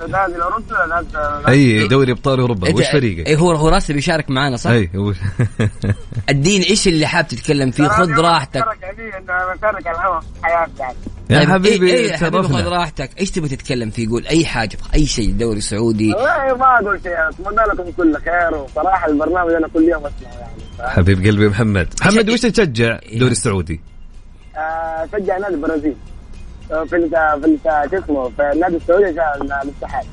الاوروبي 0.00 0.64
أي 1.48 1.88
دوري 1.88 2.12
أبطال 2.12 2.40
أوروبا 2.40 2.74
وش 2.74 2.86
فريقك؟ 2.92 3.26
اي 3.26 3.36
هو 3.36 3.52
هو 3.52 3.68
راسل 3.68 3.94
بيشارك 3.94 4.30
معنا 4.30 4.56
صح؟ 4.56 4.70
أي 4.70 4.90
هو. 4.96 5.12
الدين 6.30 6.62
إيش 6.62 6.88
اللي 6.88 7.06
حاب 7.06 7.28
تتكلم 7.28 7.70
فيه؟ 7.70 7.88
خذ 7.88 8.10
راحتك. 8.10 8.64
يا 11.30 11.38
طيب 11.38 11.48
حبيبي 11.48 11.90
إيه 11.90 11.98
إيه 11.98 12.16
حبيبي 12.16 12.48
خذ 12.48 12.68
راحتك. 12.68 13.10
إيش 13.20 13.30
تبغى 13.30 13.48
تتكلم 13.48 13.90
فيه؟ 13.90 14.08
قول 14.08 14.26
أي 14.26 14.46
حاجة 14.46 14.78
أي 14.94 15.06
شيء 15.06 15.32
دوري 15.32 15.60
سعودي. 15.60 16.14
والله 16.14 16.56
ما 16.56 16.78
أقول 16.80 17.00
شيء 17.02 17.28
أتمنى 17.28 17.56
لكم 17.72 17.90
كل 17.96 18.16
خير 18.16 18.54
وصراحة 18.54 19.08
البرنامج 19.08 19.52
أنا 19.52 19.68
كل 19.68 19.82
يوم 19.82 20.06
أسمعه 20.06 20.32
يعني. 20.32 20.90
حبيب 20.90 21.26
قلبي 21.26 21.48
محمد. 21.48 21.88
محمد 22.00 22.30
وش 22.30 22.40
تشجع 22.40 22.98
الدوري 23.12 23.32
السعودي؟ 23.32 23.80
أشجع 24.56 25.38
نادي 25.38 25.54
البرازيل. 25.54 25.96
في 26.68 26.86
في 26.88 27.58
شو 27.90 27.96
اسمه 27.96 28.28
في 28.28 28.52
النادي 28.52 28.76
السعودي 28.76 29.08
الاتحاد. 29.10 30.06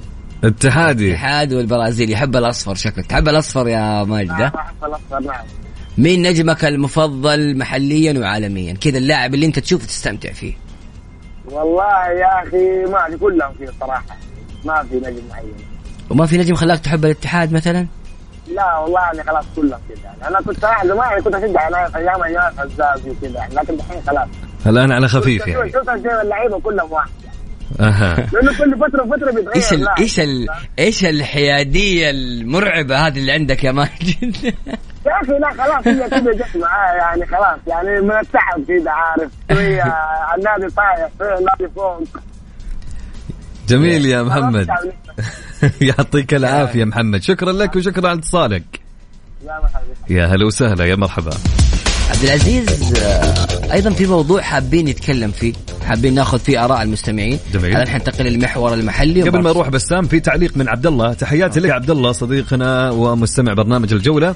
اتحادي 0.44 1.08
الاتحاد 1.08 1.54
والبرازيل 1.54 2.12
يحب 2.12 2.36
الأصفر 2.36 2.76
شكلك. 2.76 3.06
تحب 3.06 3.28
الأصفر 3.28 3.68
يا 3.68 4.04
ماجد 4.04 4.30
نعم 4.30 4.52
أحب 4.56 4.84
الأصفر 4.84 5.20
نعم. 5.20 5.46
مين 5.98 6.22
نجمك 6.22 6.66
المفضل 6.66 7.58
محليا 7.58 8.20
وعالميا؟ 8.20 8.74
كذا 8.74 8.98
اللاعب 8.98 9.34
اللي 9.34 9.46
انت 9.46 9.60
تشوفه 9.60 9.86
تستمتع 9.86 10.32
فيه. 10.32 10.54
والله 11.46 12.08
يا 12.08 12.44
أخي 12.44 12.92
ما 12.92 13.06
في 13.10 13.18
كلهم 13.18 13.54
فيه 13.54 13.70
الصراحه 13.70 14.18
ما 14.66 14.84
في 14.84 14.96
نجم 14.96 15.22
معين 15.30 15.54
وما 16.10 16.26
في 16.26 16.38
نجم 16.38 16.56
خلاك 16.56 16.80
تحب 16.80 17.06
الاتحاد 17.06 17.54
مثلا؟ 17.54 17.88
لا 18.48 18.78
والله 18.78 19.02
يعني 19.02 19.24
خلاص 19.24 19.46
كلهم 19.56 19.80
كذا. 19.90 20.04
يعني 20.04 20.28
أنا 20.28 20.42
كنت 20.42 20.62
صراحة 20.62 20.88
زمان 20.88 21.22
كنت 21.22 21.36
أشجع 21.36 21.68
أنا 21.68 21.96
أيام 21.96 22.24
أيام 22.24 22.54
عزازي 22.58 23.10
وكذا 23.10 23.38
يعني 23.38 23.56
لكن 23.56 23.74
الحين 23.74 24.02
خلاص. 24.08 24.28
الآن 24.68 24.92
على 24.92 25.08
خفيف 25.08 25.48
يعني. 25.48 25.72
شوف 25.72 25.90
اللعيبة 25.90 26.60
كلهم 26.60 26.92
واحد. 26.92 27.10
أها. 27.80 28.16
لأنه 28.34 28.58
كل 28.58 28.78
فترة 28.78 29.04
وفتره 29.04 29.32
بيتغير 29.32 29.56
إيش 29.56 29.74
ال 29.74 29.88
إيش 30.00 30.20
ال 30.20 30.48
إيش 30.80 31.06
الحيادية 31.06 32.10
المرعبة 32.10 33.08
هذه 33.08 33.20
اللي 33.20 33.32
عندك 33.32 33.64
يا 33.64 33.72
ماجد؟ 33.72 34.36
يا 35.06 35.22
أخي 35.24 35.40
لا 35.40 35.50
خلاص 35.50 35.88
هي 35.88 36.10
كذا 36.10 36.32
جت 36.32 36.58
معايا 36.58 36.98
يعني 36.98 37.26
خلاص 37.26 37.60
يعني 37.68 38.02
من 38.02 38.12
التعب 38.12 38.64
كذا 38.68 38.92
عارف 38.92 39.32
شوية 39.52 39.84
النادي 40.38 40.74
طايح 40.76 41.10
النادي 41.22 41.74
فوق. 41.76 42.04
جميل 43.68 44.06
يا 44.06 44.24
محمد. 44.24 44.68
يعطيك 45.82 46.34
العافية 46.34 46.86
محمد. 46.86 47.22
شكرا 47.22 47.52
لك 47.52 47.76
وشكرا 47.76 48.10
على 48.10 48.20
اتصالك 48.20 48.82
يا 50.10 50.26
هلا 50.26 50.46
وسهلا 50.46 50.86
يا 50.86 50.96
مرحبا. 50.96 51.32
عبد 52.12 52.24
العزيز 52.24 52.94
آه، 52.98 53.74
أيضا 53.74 53.90
في 53.90 54.06
موضوع 54.06 54.42
حابين 54.42 54.86
نتكلم 54.86 55.32
فيه 55.32 55.54
حابين 55.86 56.14
ناخذ 56.14 56.40
فيه 56.40 56.66
آراء 56.66 56.82
المستمعين 56.82 57.40
جميل 57.54 57.72
الآن 57.72 57.88
حننتقل 57.88 58.26
للمحور 58.26 58.74
المحلي 58.74 59.22
قبل 59.22 59.42
ما 59.42 59.50
نروح 59.50 59.70
بسام 59.70 60.08
في 60.08 60.20
تعليق 60.20 60.58
من 60.58 60.70
عبد 60.70 60.88
الله 60.88 61.14
تحياتي 61.14 61.60
لك 61.60 61.70
عبد 61.70 61.90
الله 61.90 62.12
صديقنا 62.12 62.92
ومستمع 62.92 63.54
برنامج 63.54 63.94
الجولة 63.94 64.36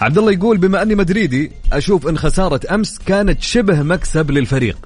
عبد 0.00 0.18
الله 0.18 0.32
يقول 0.32 0.58
بما 0.58 0.82
أني 0.82 0.94
مدريدي 0.94 1.52
أشوف 1.72 2.08
إن 2.08 2.18
خسارة 2.18 2.60
أمس 2.70 2.98
كانت 3.06 3.42
شبه 3.42 3.82
مكسب 3.82 4.30
للفريق 4.30 4.76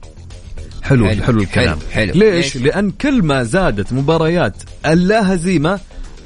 حلو 0.82 1.08
حلو, 1.08 1.23
حلو 1.23 1.40
الكلام 1.40 1.78
حلو. 1.92 2.12
حلو. 2.12 2.20
ليش؟ 2.20 2.56
ليش؟ 2.56 2.56
لأن 2.56 2.90
كل 2.90 3.23
ما 3.23 3.42
زادت 3.42 3.92
مباريات 3.92 4.56
اللا 4.87 5.35
هزيمه 5.35 5.80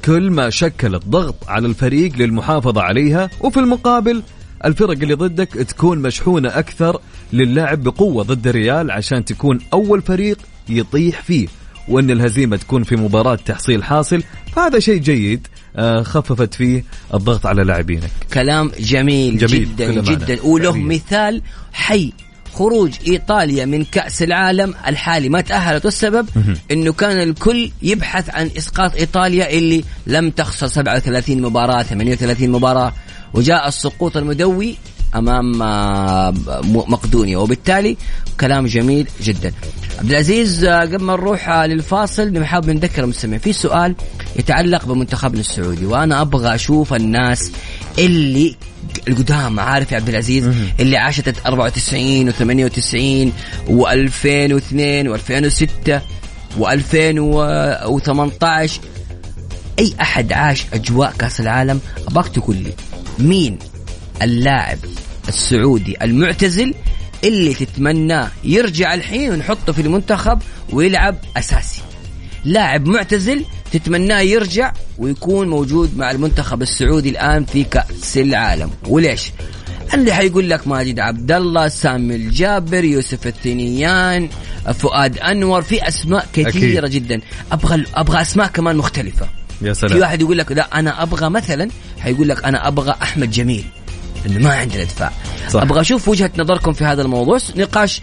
كل 0.05 0.29
ما 0.31 0.49
شكلت 0.49 1.05
ضغط 1.05 1.35
على 1.47 1.67
الفريق 1.67 2.11
للمحافظة 2.17 2.81
عليها 2.81 3.29
وفي 3.41 3.59
المقابل 3.59 4.23
الفرق 4.65 4.97
اللي 5.01 5.13
ضدك 5.13 5.47
تكون 5.47 5.97
مشحونة 5.97 6.49
أكثر 6.49 7.01
للعب 7.33 7.83
بقوة 7.83 8.23
ضد 8.23 8.47
الريال 8.47 8.91
عشان 8.91 9.25
تكون 9.25 9.59
أول 9.73 10.01
فريق 10.01 10.37
يطيح 10.69 11.21
فيه 11.21 11.47
وأن 11.87 12.11
الهزيمة 12.11 12.57
تكون 12.57 12.83
في 12.83 12.95
مباراة 12.95 13.35
تحصيل 13.35 13.83
حاصل. 13.83 14.23
فهذا 14.55 14.79
شيء 14.79 14.97
جيد 14.97 15.47
آه، 15.75 16.03
خففت 16.03 16.53
فيه 16.53 16.83
الضغط 17.13 17.45
على 17.45 17.63
لاعبينك. 17.63 18.11
كلام 18.33 18.71
جميل, 18.79 19.37
جميل 19.37 19.75
جدا 19.75 20.01
جدا. 20.01 20.41
وله. 20.43 20.77
مثال 20.77 21.41
حي 21.73 22.13
خروج 22.53 22.91
إيطاليا 23.07 23.65
من 23.65 23.83
كأس 23.83 24.23
العالم 24.23 24.73
الحالي 24.87 25.29
ما 25.29 25.41
تأهلت 25.41 25.85
والسبب 25.85 26.29
إنه 26.71 26.93
كان 26.93 27.29
الكل 27.29 27.71
يبحث 27.81 28.29
عن 28.29 28.49
إسقاط 28.57 28.95
إيطاليا 28.95 29.49
اللي 29.57 29.83
لم 30.07 30.29
تخسر 30.29 30.67
37 30.67 31.41
مباراة 31.41 31.83
38 31.83 32.49
مباراة. 32.49 32.93
وجاء 33.33 33.67
السقوط 33.67 34.17
المدوي 34.17 34.77
أمام 35.15 35.61
آه، 35.61 36.33
مقدونيا. 36.63 37.37
وبالتالي 37.37 37.97
كلام 38.39 38.65
جميل 38.65 39.07
جدا. 39.21 39.51
عبد 39.99 40.09
العزيز 40.09 40.63
آه، 40.63 40.81
قبل 40.81 41.03
ما 41.03 41.13
نروح 41.13 41.49
آه، 41.49 41.65
للفاصل 41.65 42.33
نحاول 42.33 42.73
نذكر 42.73 43.03
المستمعين 43.03 43.39
في 43.39 43.53
سؤال 43.53 43.95
يتعلق 44.35 44.85
بمنتخبنا 44.85 45.39
السعودي 45.39 45.85
وأنا 45.85 46.21
أبغى 46.21 46.55
أشوف 46.55 46.93
الناس 46.93 47.51
اللي 47.99 48.55
القدام 49.07 49.59
عارف 49.59 49.91
يا 49.91 49.97
عبد 49.97 50.09
العزيز 50.09 50.49
اللي 50.79 50.97
عاشت 50.97 51.33
94 51.45 52.31
و98 52.31 52.35
و2002 53.67 55.07
و2006 55.07 55.99
و2018 56.59 58.71
أي 59.79 59.93
أحد 60.01 60.33
عاش 60.33 60.65
أجواء 60.73 61.13
كأس 61.19 61.41
العالم؟ 61.41 61.79
أبغاك 62.07 62.27
تقول 62.27 62.55
لي. 62.55 62.73
مين 63.21 63.59
اللاعب 64.21 64.77
السعودي 65.27 66.03
المعتزل 66.03 66.73
اللي 67.23 67.53
تتمناه 67.53 68.31
يرجع 68.43 68.93
الحين 68.93 69.31
ونحطه 69.31 69.73
في 69.73 69.81
المنتخب 69.81 70.39
ويلعب 70.73 71.17
أساسي. 71.37 71.81
لاعب 72.45 72.87
معتزل 72.87 73.45
تتمناه 73.71 74.19
يرجع 74.19 74.73
ويكون 74.97 75.47
موجود 75.47 75.97
مع 75.97 76.11
المنتخب 76.11 76.61
السعودي 76.61 77.09
الآن 77.09 77.45
في 77.45 77.63
كأس 77.63 78.17
العالم. 78.17 78.71
وليش؟ 78.87 79.31
اللي 79.93 80.13
حيقول 80.13 80.49
لك 80.49 80.67
ماجد 80.67 80.99
عبد 80.99 81.31
الله 81.31 81.67
سامي 81.67 82.15
الجابر 82.15 82.83
يوسف 82.83 83.27
الثنيان 83.27 84.29
فؤاد 84.73 85.17
أنور 85.17 85.61
في 85.61 85.87
أسماء 85.87 86.27
كثيرة 86.33 86.85
أكيد. 86.87 87.03
جدا. 87.03 87.21
أبغى 87.51 87.85
أبغى 87.95 88.21
أسماء 88.21 88.47
كمان 88.47 88.75
مختلفة. 88.75 89.29
يا 89.61 89.73
سلام. 89.73 89.93
في 89.93 89.99
واحد 89.99 90.21
يقول 90.21 90.37
لك 90.37 90.51
لا 90.51 90.79
أنا 90.79 91.03
أبغى 91.03 91.29
مثلا 91.29 91.69
حيقول 91.99 92.29
لك 92.29 92.45
أنا 92.45 92.67
أبغى 92.67 92.95
أحمد 93.01 93.31
جميل 93.31 93.65
إنه 94.25 94.39
ما 94.39 94.53
عندنا 94.53 94.83
دفاع 94.83 95.11
صح. 95.49 95.61
أبغى 95.61 95.81
أشوف 95.81 96.07
وجهة 96.07 96.31
نظركم 96.37 96.73
في 96.73 96.85
هذا 96.85 97.01
الموضوع. 97.01 97.39
نقاش 97.55 98.01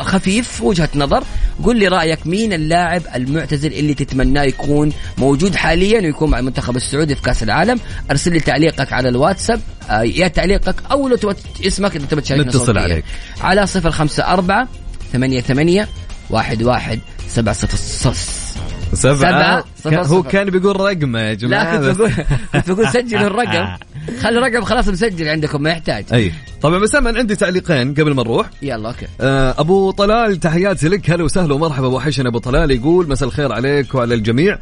خفيف 0.00 0.62
وجهة 0.62 0.88
نظر. 0.94 1.24
قل 1.64 1.76
لي 1.78 1.88
رأيك 1.88 2.26
مين 2.26 2.52
اللاعب 2.52 3.02
المعتزل 3.14 3.72
اللي 3.72 3.94
تتمناه 3.94 4.42
يكون 4.42 4.92
موجود 5.18 5.54
حاليا 5.54 6.00
ويكون 6.00 6.30
مع 6.30 6.38
المنتخب 6.38 6.76
السعودي 6.76 7.14
في 7.14 7.22
كأس 7.22 7.42
العالم؟ 7.42 7.80
أرسل 8.10 8.32
لي 8.32 8.40
تعليقك 8.40 8.92
على 8.92 9.08
الواتساب. 9.08 9.60
آه، 9.90 10.02
يا 10.02 10.28
تعليقك 10.28 10.76
أو 10.90 11.08
لو 11.08 11.34
اسمك 11.66 11.96
إذا 11.96 12.06
تبغى 12.06 12.22
تشاركنا 12.22 12.46
نتصل 12.46 12.78
عليك. 12.78 13.04
على 13.40 13.66
054 13.66 14.66
88 15.12 15.40
ثمانية 15.40 15.88
واحد 16.30 16.62
واحد 16.62 17.00
سبعة. 18.92 19.14
صفر 19.14 19.68
صفر 19.76 19.90
سبعة, 19.90 20.02
سبعة 20.02 20.16
هو 20.16 20.22
كان 20.22 20.50
بيقول 20.50 20.80
رقم 20.80 21.16
يا 21.16 21.34
جماعة. 21.34 21.80
لا 21.80 21.92
كنت 21.92 21.98
بقول 21.98 22.12
كنت 22.52 22.70
بقول 22.70 22.88
سجلوا 22.88 23.26
الرقم. 23.26 23.66
خلي 24.22 24.38
الرقم 24.38 24.64
خلاص 24.64 24.88
مسجل 24.88 25.28
عندكم 25.28 25.62
ما 25.62 25.70
يحتاج. 25.70 26.04
أي. 26.12 26.32
طبعا 26.62 26.78
بس 26.78 26.94
أنا 26.94 27.18
عندي 27.18 27.36
تعليقين 27.36 27.94
قبل 27.94 28.14
ما 28.14 28.22
نروح. 28.22 28.50
يلا 28.62 28.88
أوكي. 28.88 29.06
آه 29.20 29.54
أبو 29.58 29.90
طلال 29.90 30.40
تحياتي 30.40 30.88
لك. 30.88 31.10
هلا 31.10 31.24
وسهلا 31.24 31.54
ومرحبا 31.54 31.86
وحشنا. 31.86 32.28
أبو 32.28 32.38
طلال 32.38 32.70
يقول 32.70 33.08
مساء 33.08 33.28
الخير 33.28 33.52
عليك 33.52 33.94
وعلى 33.94 34.14
الجميع. 34.14 34.58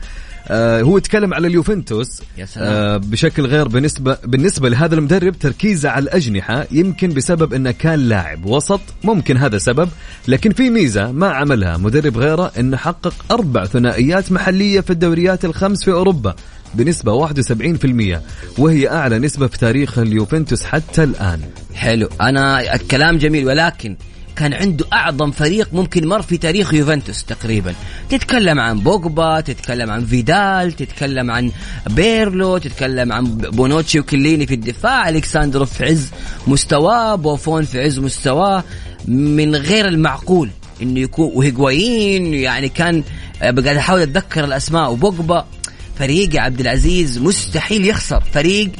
آه 0.49 0.83
هو 0.83 0.99
يتكلم 0.99 1.35
على 1.35 1.47
اليوفنتوس 1.47 2.23
يا 2.38 2.45
سلام. 2.45 2.73
آه 2.73 2.97
بشكل 2.97 3.47
غير 3.47 3.69
بالنسبة 3.69 4.17
بالنسبة 4.25 4.69
لهذا 4.69 4.95
المدرب 4.95 5.38
تركيزه 5.38 5.91
على 5.91 6.03
الأجنحة 6.03 6.67
يمكن 6.71 7.09
بسبب 7.09 7.55
إنه 7.55 7.71
كان 7.71 7.99
لاعب 7.99 8.47
وسط 8.47 8.81
ممكن 9.05 9.37
هذا 9.37 9.59
سبب 9.59 9.88
لكن 10.29 10.50
في 10.53 10.71
ميزة 10.71 11.12
ما 11.12 11.29
عملها 11.29 11.76
مدرب 11.76 12.19
غيره 12.19 12.53
إنه 12.59 12.76
حقق 12.76 13.15
أربع 13.31 13.65
ثنائيات 13.65 14.33
محلية 14.33 14.81
في 14.81 14.91
الدوريات 14.91 15.45
الخمس 15.45 15.85
في 15.85 15.93
أوروبا 15.93 16.35
بنسبة 16.75 17.29
71% 17.29 18.19
وهي 18.59 18.88
أعلى 18.88 19.19
نسبة 19.19 19.47
في 19.47 19.59
تاريخ 19.59 19.99
اليوفنتوس 19.99 20.65
حتى 20.65 21.05
الآن 21.05 21.41
حلو 21.75 22.09
أنا 22.21 22.75
الكلام 22.75 23.19
جميل 23.19 23.47
ولكن 23.47 23.97
كان 24.37 24.55
عنده 24.55 24.87
أعظم 24.93 25.31
فريق 25.31 25.69
ممكن 25.73 26.09
مر 26.09 26.23
في 26.23 26.37
تاريخ 26.37 26.75
يوفنتوس 26.75 27.25
تقريبا. 27.25 27.75
تتكلم 28.08 28.60
عن 28.60 28.78
بوجبا 28.78 29.41
تتكلم 29.41 29.91
عن 29.91 30.04
فيدال 30.04 30.73
تتكلم 30.73 31.30
عن 31.30 31.50
بيرلو 31.91 32.58
تتكلم 32.58 33.13
عن 33.13 33.25
بونوتشي 33.39 34.00
وكيليني 34.00 34.47
في 34.47 34.54
الدفاع 34.54 35.08
الكساندرو 35.08 35.65
في 35.65 35.84
عز 35.84 36.10
مستواه 36.47 37.15
بوفون 37.15 37.65
في 37.65 37.82
عز 37.82 37.99
مستواه. 37.99 38.65
من 39.08 39.56
غير 39.56 39.89
المعقول 39.89 40.50
إنه 40.82 41.00
يكون 41.00 41.30
وهيغواين 41.34 42.34
يعني 42.34 42.69
كان 42.69 43.02
قاعد 43.41 43.67
أحاول 43.67 44.00
أتذكر 44.00 44.45
الأسماء. 44.45 44.93
وبوجبا 44.93 45.47
فريق 45.99 46.41
عبد 46.41 46.60
العزيز 46.60 47.19
مستحيل 47.19 47.87
يخسر. 47.87 48.21
فريق 48.21 48.71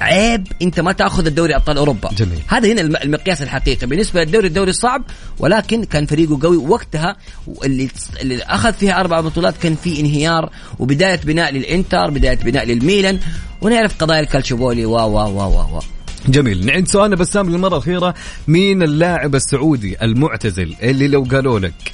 عيب 0.00 0.46
انت 0.62 0.80
ما 0.80 0.92
تاخذ 0.92 1.26
الدوري 1.26 1.56
ابطال 1.56 1.78
اوروبا 1.78 2.10
جميل. 2.18 2.38
هذا 2.46 2.72
هنا 2.72 2.80
المقياس 2.80 3.42
الحقيقي 3.42 3.86
بالنسبة 3.86 4.20
للدوري 4.24 4.46
الدوري 4.46 4.72
صعب 4.72 5.02
ولكن 5.38 5.84
كان 5.84 6.06
فريقه 6.06 6.38
قوي 6.42 6.56
وقتها 6.56 7.16
اللي 7.64 7.88
اللي 8.20 8.42
أخذ 8.42 8.72
فيها 8.72 9.00
أربع 9.00 9.20
بطولات 9.20 9.56
كان 9.56 9.74
في 9.74 10.00
انهيار 10.00 10.50
وبداية 10.78 11.20
بناء 11.24 11.52
للإنتر 11.52 12.10
بداية 12.10 12.36
بناء 12.36 12.64
للميلان 12.64 13.18
ونعرف 13.62 13.96
قضايا 13.98 14.20
الكالتشوبولي 14.20 14.84
و 14.84 14.96
و 14.96 15.18
و 15.18 15.76
و. 15.76 15.80
جميل 16.28 16.66
نعيد 16.66 16.88
سؤالنا 16.88 17.16
بسام 17.16 17.50
للمرة 17.50 17.68
الأخيرة 17.68 18.14
مين 18.48 18.82
اللاعب 18.82 19.34
السعودي 19.34 19.96
المعتزل 20.02 20.74
اللي 20.82 21.08
لو 21.08 21.22
قالوا 21.22 21.58
لك 21.58 21.92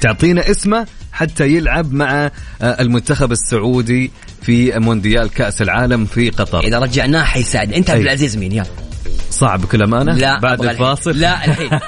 تعطينا 0.00 0.50
اسمه 0.50 0.86
حتى 1.12 1.48
يلعب 1.48 1.92
مع 1.92 2.30
آه، 2.62 2.80
المنتخب 2.80 3.32
السعودي 3.32 4.10
في 4.42 4.78
مونديال 4.78 5.30
كأس 5.30 5.62
العالم 5.62 6.04
في 6.04 6.30
قطر. 6.30 6.64
إذا 6.64 6.78
رجعناه 6.78 7.24
حيساعد. 7.24 7.72
أنت 7.72 7.90
عبد 7.90 8.00
العزيز 8.00 8.36
مين؟ 8.36 8.52
يلا. 8.52 8.66
صعب 9.30 9.60
بكل 9.60 9.82
أمانة؟ 9.82 10.12
لا 10.12 10.40
بعد 10.40 10.64
الفاصل. 10.64 11.10
لا 11.10 11.44
الحين. 11.44 11.70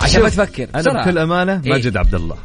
عشان 0.00 0.22
ما 0.22 0.28
تفكر. 0.28 0.68
أنا 0.74 1.02
بكل 1.02 1.18
أمانة 1.18 1.60
إيه؟ 1.64 1.70
ماجد 1.70 1.96
عبد 1.96 2.14
الله 2.14 2.36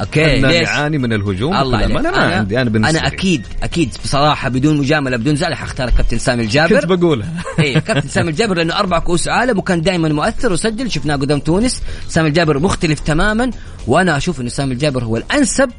okay 0.00 0.38
أنا 0.38 0.46
ليش؟ 0.46 0.68
نعاني 0.68 0.98
من 0.98 1.12
الهجوم 1.12 1.56
الله 1.56 1.84
أنا 1.84 1.94
ما 1.94 2.00
أنا 2.00 2.08
عندي 2.08 2.60
أنا 2.60 2.70
بالنسبة 2.70 2.98
أنا 2.98 3.06
أكيد 3.06 3.46
أكيد 3.62 3.96
بصراحة 4.04 4.48
بدون 4.48 4.76
مجاملة 4.76 5.16
بدون 5.16 5.36
زعل 5.36 5.54
حختار 5.54 5.88
الكابتن 5.88 6.18
سامي 6.18 6.42
الجابر. 6.42 6.80
كنت 6.80 6.92
بقولها. 6.92 7.28
اي 7.60 7.80
كابتن 7.80 8.08
سامي 8.08 8.30
الجابر 8.30 8.56
لأنه 8.56 8.78
أربع 8.78 8.98
كؤوس 8.98 9.28
عالم 9.28 9.58
وكان 9.58 9.82
دائما 9.82 10.08
مؤثر 10.08 10.52
وسجل. 10.52 10.90
شفناه 10.90 11.16
قدام 11.16 11.38
تونس. 11.38 11.82
سامي 12.08 12.28
الجابر 12.28 12.58
مختلف 12.58 13.00
تماما 13.00 13.50
وأنا 13.86 14.16
أشوف 14.16 14.40
إنه 14.40 14.48
سامي 14.48 14.72
الجابر 14.72 15.04
هو 15.04 15.16
الأنسب 15.16 15.70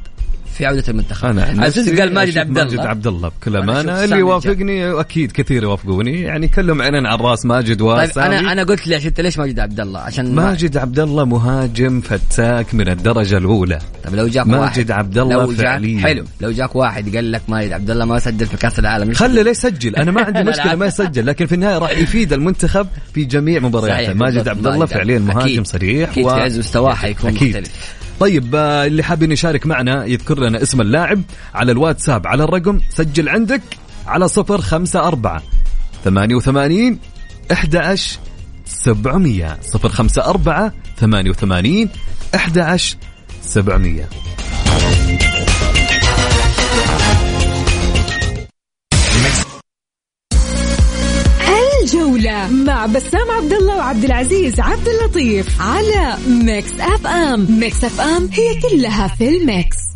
في 0.54 0.66
عودة 0.66 0.84
المنتخب. 0.88 1.28
أنا 1.28 1.64
عزيز 1.64 2.00
قال 2.00 2.14
ماجد 2.14 2.38
عبد 2.38 2.58
الله. 2.58 2.64
ماجد 2.64 2.86
عبد 2.86 3.06
الله 3.06 3.28
بكل 3.28 3.56
أمانة 3.56 4.04
اللي 4.04 4.16
يوافقني 4.16 5.00
أكيد 5.00 5.32
كثير 5.32 5.62
يوافقوني. 5.62 6.20
يعني 6.20 6.48
كلهم 6.48 6.82
عينين 6.82 7.06
على 7.06 7.14
الرأس 7.14 7.46
ماجد 7.46 7.82
وسامي 7.82 8.06
طيب 8.06 8.24
أنا 8.24 8.52
أنا 8.52 8.62
قلت 8.62 8.86
ليش 8.86 9.06
أنت 9.06 9.20
ليش 9.20 9.38
ماجد 9.38 9.58
عبد 9.58 9.80
الله؟ 9.80 10.00
عشان 10.00 10.34
ماجد 10.34 10.76
عبد 10.76 11.00
الله 11.00 11.24
مهاجم 11.24 12.00
فتاك 12.00 12.74
من 12.74 12.88
الدرجة 12.88 13.38
الأولى. 13.38 13.78
طيب 14.04 14.14
لو 14.14 14.28
جاك 14.28 14.46
ماجد 14.46 14.90
عبد 14.90 15.18
الله 15.18 15.46
فعليا. 15.46 16.00
حلو. 16.00 16.24
لو 16.40 16.50
جاك 16.50 16.76
واحد 16.76 17.16
قال 17.16 17.32
لك 17.32 17.42
ماجد 17.48 17.72
عبد 17.72 17.90
الله 17.90 18.04
ما 18.04 18.18
سجل 18.18 18.46
في 18.46 18.56
كأس 18.56 18.78
العالم 18.78 19.12
خله 19.12 19.42
ليه 19.42 19.50
يسجل. 19.50 19.96
أنا 19.96 20.10
ما 20.10 20.22
عندي 20.22 20.42
مشكلة 20.50 20.74
ما 20.74 20.86
يسجل 20.86 21.26
لكن 21.26 21.46
في 21.46 21.54
النهاية 21.54 21.78
راح 21.78 21.90
يفيد 21.98 22.32
المنتخب 22.32 22.86
في 23.14 23.24
جميع 23.24 23.60
مبارياته. 23.60 24.14
ماجد 24.14 24.48
عبد 24.48 24.66
الله 24.66 24.86
فعليا 24.86 25.18
مهاجم 25.18 25.64
صريح 25.64 26.10
أكيد. 26.10 26.28
في 26.28 26.34
عز 26.34 26.58
مستواه 26.58 26.94
حيكون 26.94 27.32
مختلف. 27.32 27.70
طيب 28.20 28.54
آه، 28.54 28.86
اللي 28.86 29.02
حابين 29.02 29.32
يشارك 29.32 29.66
معنا 29.66 30.04
يذكر 30.04 30.38
لنا 30.38 30.62
اسم 30.62 30.80
اللاعب 30.80 31.22
على 31.54 31.72
الواتساب 31.72 32.26
على 32.26 32.44
الرقم 32.44 32.80
سجل 32.90 33.28
عندك 33.28 33.62
على 34.06 34.28
صفر 34.28 34.60
خمسة 34.60 35.08
أربعة 35.08 35.42
ثمانية 36.04 36.34
وثمانين 36.34 36.98
إحدى 37.52 37.96
سبعمية. 38.66 39.58
صفر 39.62 39.88
خمسة 39.88 40.24
أربعة 40.24 40.72
ثمانية 40.98 41.30
وثمانين 41.30 41.88
إحدى 42.34 42.76
سبعمية. 43.42 44.08
الجولة 51.94 52.48
مع 52.50 52.86
بسام 52.86 53.30
عبد 53.30 53.52
الله 53.52 53.76
وعبد 53.76 54.04
العزيز 54.04 54.60
عبد 54.60 54.88
اللطيف 54.88 55.60
على 55.60 56.18
Mix 56.28 56.80
FM. 56.80 57.46
Mix 57.60 57.84
FM 57.84 58.28
هي 58.32 58.60
كلها 58.60 59.08
في 59.08 59.28
ال 59.28 59.41
mix. 59.41 59.93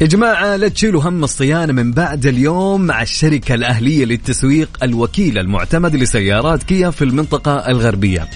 يا 0.00 0.06
جماعة 0.06 0.56
لا 0.56 0.68
تشيلوا 0.68 1.02
هم 1.02 1.24
الصيانة 1.24 1.72
من 1.72 1.92
بعد 1.92 2.26
اليوم 2.26 2.80
مع 2.80 3.02
الشركة 3.02 3.54
الأهلية 3.54 4.04
للتسويق 4.04 4.68
الوكيل 4.82 5.38
المعتمد 5.38 5.96
لسيارات 5.96 6.62
كيا 6.62 6.90
في 6.90 7.04
المنطقة 7.04 7.68
الغربية. 7.68 8.28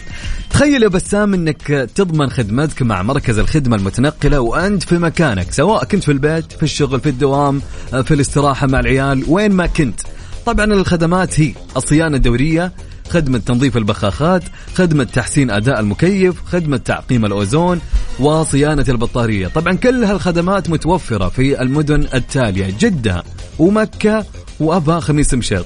تخيل 0.51 0.83
يا 0.83 0.89
بسام 0.89 1.35
إنك 1.35 1.91
تضمن 1.95 2.31
خدمتك 2.31 2.83
مع 2.83 3.03
مركز 3.03 3.39
الخدمة 3.39 3.77
المتنقلة 3.77 4.41
وأنت 4.41 4.83
في 4.83 4.99
مكانك 4.99 5.53
سواء 5.53 5.85
كنت 5.85 6.05
في 6.05 6.13
البيت 6.13 6.53
في 6.53 6.63
الشغل 6.63 7.01
في 7.01 7.09
الدوام 7.09 7.63
في 8.05 8.15
الاستراحة 8.15 8.67
مع 8.67 8.81
العيال 8.81 9.25
وين 9.29 9.53
ما 9.53 9.67
كنت. 9.67 10.01
طبعا 10.47 10.65
الخدمات 10.65 11.41
هي 11.41 11.53
الصيانة 11.77 12.17
الدورية 12.17 12.73
خدمة 13.11 13.39
تنظيف 13.39 13.77
البخاخات 13.77 14.43
خدمة 14.75 15.05
تحسين 15.05 15.51
أداء 15.51 15.81
المكيف 15.81 16.35
خدمة 16.47 16.77
تعقيم 16.77 17.25
الأوزون 17.25 17.81
وصيانة 18.21 18.85
البطارية. 18.89 19.49
طبعا 19.49 19.73
كل 19.73 20.05
هالخدمات 20.05 20.71
متوفرة 20.71 21.29
في 21.29 21.63
المدن 21.63 22.07
التالية 22.15 22.75
جدة 22.81 23.23
ومكة 23.59 24.25
وأبها 24.61 25.01
خميس 25.01 25.35
مشيط. 25.35 25.65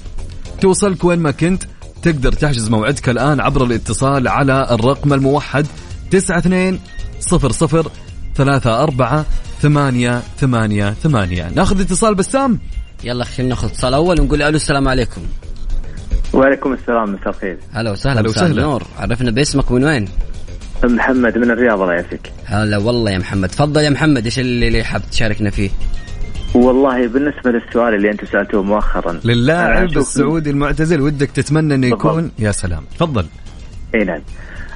توصلك 0.61 1.05
وين 1.05 1.19
ما 1.19 1.31
كنت 1.31 1.63
تقدر 2.03 2.33
تحجز 2.33 2.69
موعدك 2.69 3.09
الآن 3.09 3.41
عبر 3.41 3.65
الاتصال 3.65 4.29
على 4.29 4.67
الرقم 4.71 5.13
الموحد 5.13 5.67
92 6.09 6.81
00 7.21 7.91
ثلاثة 8.35 8.83
أربعة 8.83 9.27
ثمانية 9.63 10.23
ثمانية 10.39 10.91
ثمانية. 10.91 11.49
ناخذ 11.55 11.81
اتصال 11.81 12.15
بسام. 12.15 12.59
يلا 13.05 13.25
خلينا 13.25 13.49
ناخذ 13.49 13.69
اتصال 13.69 13.95
أول 13.95 14.21
ونقول 14.21 14.43
ألو 14.43 14.57
السلام 14.57 14.89
عليكم. 14.89 15.21
وعليكم 16.33 16.73
السلام 16.73 17.13
مساء 17.13 17.29
الخير. 17.29 17.59
هلا 17.73 17.91
وسهلا 17.91 18.21
هلا 18.21 18.29
مساء 18.29 18.45
وسهلا. 18.45 18.63
النور 18.63 18.83
عرفنا 18.99 19.31
باسمك 19.31 19.73
من 19.73 19.85
وين؟ 19.85 20.09
محمد 20.89 21.39
من 21.39 21.51
الرياض 21.51 21.81
الله 21.81 21.93
يعافيك. 21.93 22.33
هلا 22.45 22.79
والله 22.79 23.11
يا 23.11 23.19
محمد. 23.19 23.49
تفضل 23.49 23.81
يا 23.81 23.91
محمد 23.91 24.25
إيش 24.25 24.39
اللي 24.39 24.69
اللي 24.69 24.85
حاب 24.85 25.03
تشاركنا 25.11 25.51
فيه؟ 25.51 25.71
والله 26.55 27.07
بالنسبة 27.07 27.51
للسؤال 27.51 27.95
اللي 27.95 28.11
أنتم 28.11 28.27
سألتوه 28.27 28.63
مؤخرا 28.63 29.21
للاعب 29.25 29.97
السعودي 29.97 30.51
المعتزل 30.51 31.01
ودك 31.01 31.31
تتمنى 31.31 31.75
إنه 31.75 31.91
بالضبط. 31.91 32.01
يكون 32.01 32.31
يا 32.39 32.53
سلام. 32.53 32.85
تفضل. 32.99 33.27
إي 33.95 34.05
نعم. 34.05 34.21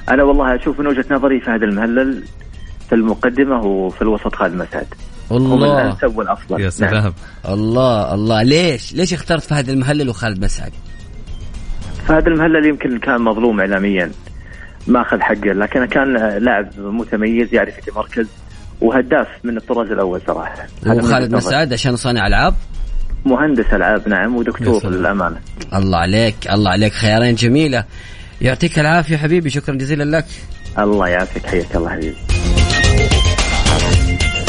أنا 0.09 0.23
والله 0.23 0.55
أشوف 0.55 0.79
من 0.79 0.87
وجهة 0.87 1.05
نظري 1.11 1.39
فهد 1.41 1.63
المهلل 1.63 2.23
في 2.89 2.95
المقدمة 2.95 3.65
وفي 3.65 4.01
الوسط 4.01 4.35
خالد 4.35 4.55
مسعد 4.55 4.87
هم 5.31 5.53
الله 5.53 5.81
الأنسب 5.81 6.17
والأفضل. 6.17 6.55
يا 6.55 6.57
نعم. 6.59 6.69
سلام. 6.69 7.13
الله 7.49 8.13
الله. 8.13 8.43
ليش؟ 8.43 8.93
ليش 8.93 9.13
اخترت 9.13 9.43
فهد 9.43 9.69
المهلل 9.69 10.09
وخالد 10.09 10.43
مسعد؟ 10.43 10.71
فهد 12.07 12.27
المهلل 12.27 12.65
يمكن 12.65 12.99
كان 12.99 13.21
مظلوم 13.21 13.59
اعلاميا. 13.59 14.11
ما 14.87 15.01
أخذ 15.01 15.21
حقه 15.21 15.53
لكن 15.53 15.85
كان 15.85 16.13
لاعب 16.43 16.69
متميز 16.79 17.53
يعرف 17.53 17.77
يتمركز 17.77 18.27
وهداف 18.81 19.27
من 19.43 19.57
الطراز 19.57 19.91
الأول 19.91 20.21
صراحة. 20.27 20.67
وخالد. 20.87 21.35
مسعد 21.35 21.73
عشان 21.73 21.95
صانع 21.95 22.27
ألعاب؟ 22.27 22.55
مهندس 23.25 23.65
ألعاب 23.73 24.09
نعم 24.09 24.35
ودكتور. 24.35 24.89
للأمانة. 24.89 25.37
الله 25.73 25.97
عليك 25.97 26.35
الله 26.51 26.71
عليك 26.71 26.93
خيارين 26.93 27.35
جميلة. 27.35 27.83
يعطيك 28.41 28.79
العافية 28.79 29.17
حبيبي 29.17 29.49
شكرا 29.49 29.75
جزيلا 29.75 30.17
لك. 30.17 30.25
الله 30.79 31.07
يعافيك 31.07 31.45
حياك 31.45 31.75
الله 31.75 31.89
حبيبي. 31.89 32.15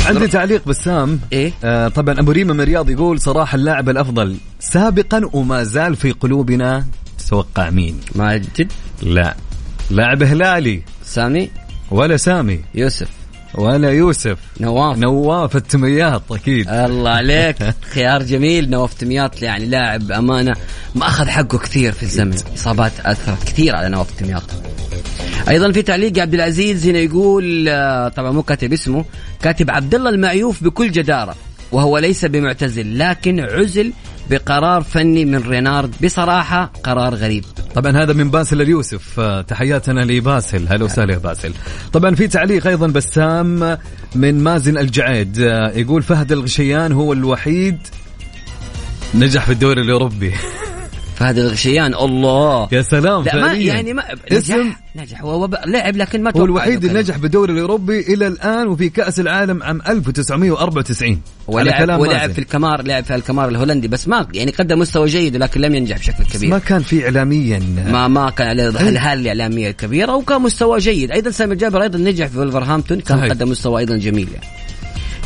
عندي 0.06 0.26
تعليق 0.26 0.68
بسام 0.68 1.20
إيه؟ 1.32 1.52
آه 1.64 1.88
طبعا 1.88 2.20
أبو 2.20 2.32
ريمه 2.32 2.54
من 2.54 2.60
الرياض 2.60 2.90
يقول 2.90 3.20
صراحة 3.20 3.56
اللاعب 3.56 3.88
الأفضل 3.88 4.36
سابقا 4.60 5.30
وما 5.32 5.64
زال 5.64 5.96
في 5.96 6.12
قلوبنا 6.12 6.84
تتوقع 7.18 7.70
مين؟ 7.70 8.00
ماجد 8.14 8.72
لا. 9.02 9.34
لاعب 9.90 10.22
هلالي. 10.22 10.82
سامي؟ 11.04 11.50
ولا 11.90 12.16
سامي. 12.16 12.60
يوسف. 12.74 13.08
ولا 13.54 13.90
يوسف. 13.90 14.38
نواف. 14.60 14.98
نواف 14.98 15.56
التمياط 15.56 16.32
أكيد. 16.32 16.68
الله 16.68 17.10
عليك. 17.10 17.56
خيار 17.94 18.22
جميل. 18.22 18.70
نواف 18.70 18.94
تمياط 18.94 19.42
يعني 19.42 19.66
لاعب 19.66 20.12
أمانة. 20.12 20.54
ما 20.94 21.06
أخذ 21.06 21.28
حقه 21.28 21.58
كثير 21.58 21.92
في 21.92 22.02
الزمن. 22.02 22.36
إصابات 22.54 22.92
أثرت 23.00 23.44
كثير 23.44 23.76
على 23.76 23.88
نواف 23.88 24.10
تمياط 24.10 24.42
أيضا 25.48 25.72
في 25.72 25.82
تعليق 25.82 26.18
عبد 26.18 26.34
العزيز 26.34 26.86
هنا 26.86 26.98
يقول 26.98 27.68
آه، 27.68 28.08
طبعا 28.08 28.30
مو 28.30 28.42
كاتب 28.42 28.72
اسمه 28.72 29.04
كاتب 29.42 29.70
عبد 29.70 29.94
الله 29.94 30.10
المعيوف 30.10 30.64
بكل 30.64 30.90
جدارة 30.90 31.34
وهو 31.72 31.98
ليس 31.98 32.24
بمعتزل 32.24 32.98
لكن 32.98 33.40
عزل 33.40 33.92
بقرار 34.30 34.82
فني 34.82 35.24
من 35.24 35.48
رينارد. 35.48 35.94
بصراحة 36.04 36.72
قرار 36.82 37.14
غريب. 37.14 37.44
طبعا 37.74 38.02
هذا 38.02 38.12
من 38.12 38.30
باسل 38.30 38.62
اليوسف. 38.62 39.20
آه، 39.20 39.42
تحياتنا 39.42 40.00
لباسل. 40.00 40.68
هلا 40.68 40.84
وسهلا 40.84 41.12
يا 41.12 41.18
باسل. 41.18 41.52
طبعا 41.92 42.14
في 42.14 42.28
تعليق 42.28 42.66
أيضا 42.66 42.86
بسام 42.86 43.78
من 44.14 44.42
مازن 44.42 44.78
الجعيد. 44.78 45.40
آه، 45.40 45.70
يقول 45.70 46.02
فهد 46.02 46.32
الغشيان 46.32 46.92
هو 46.92 47.12
الوحيد 47.12 47.78
نجح 49.14 49.44
في 49.46 49.52
الدوري 49.52 49.80
الأوروبي. 49.80 50.34
فهد 51.18 51.38
الغشيان 51.38 51.94
الله. 51.94 52.68
يا 52.72 52.82
سلام 52.82 53.24
لا 53.24 53.36
ما. 53.36 53.52
يعني 53.52 53.92
ما 53.92 54.02
اسم 54.32 54.54
نجح 54.54 54.80
نجح 54.96 55.22
هو 55.22 55.48
لعب 55.66 55.96
لكن 55.96 56.22
ما 56.22 56.32
هو 56.36 56.44
الوحيد 56.44 56.84
اللي 56.84 57.00
نجح 57.00 57.16
بالدوري 57.16 57.52
الأوروبي 57.52 58.00
إلى 58.00 58.26
الآن 58.26 58.68
وفي 58.68 58.88
كأس 58.88 59.20
العالم 59.20 59.62
عام 59.62 59.80
1994 59.88 61.08
على 61.08 61.20
ولعب 61.46 61.82
كلام 61.82 62.00
ولعب. 62.00 62.32
في 62.32 62.38
الكمار 62.38 62.82
لعب 62.82 63.04
في 63.04 63.14
الكمار 63.14 63.48
الهولندي 63.48 63.88
بس 63.88 64.08
ما 64.08 64.26
يعني 64.34 64.50
قدم 64.50 64.78
مستوى 64.78 65.06
جيد 65.06 65.36
ولكن 65.36 65.60
لم 65.60 65.74
ينجح 65.74 65.98
بشكل 65.98 66.24
كبير. 66.24 66.50
ما 66.50 66.58
كان 66.58 66.82
في 66.82 67.04
اعلاميا. 67.04 67.62
ما 67.92 68.08
ما 68.08 68.30
كان 68.30 68.46
عليه 68.46 68.68
الهالة 68.68 69.12
الإعلامية 69.12 69.70
الكبيرة 69.70 70.14
وكان 70.16 70.42
مستوى 70.42 70.78
جيد. 70.78 71.10
أيضا 71.10 71.30
سامي 71.30 71.52
الجابر 71.52 71.82
أيضا 71.82 71.98
نجح 71.98 72.26
في 72.26 72.38
ولفرهامبتون 72.38 73.00
كان 73.00 73.18
صحيح. 73.18 73.30
قدم 73.30 73.50
مستوى 73.50 73.80
أيضا 73.80 73.96
جميل. 73.96 74.28
يعني. 74.34 74.46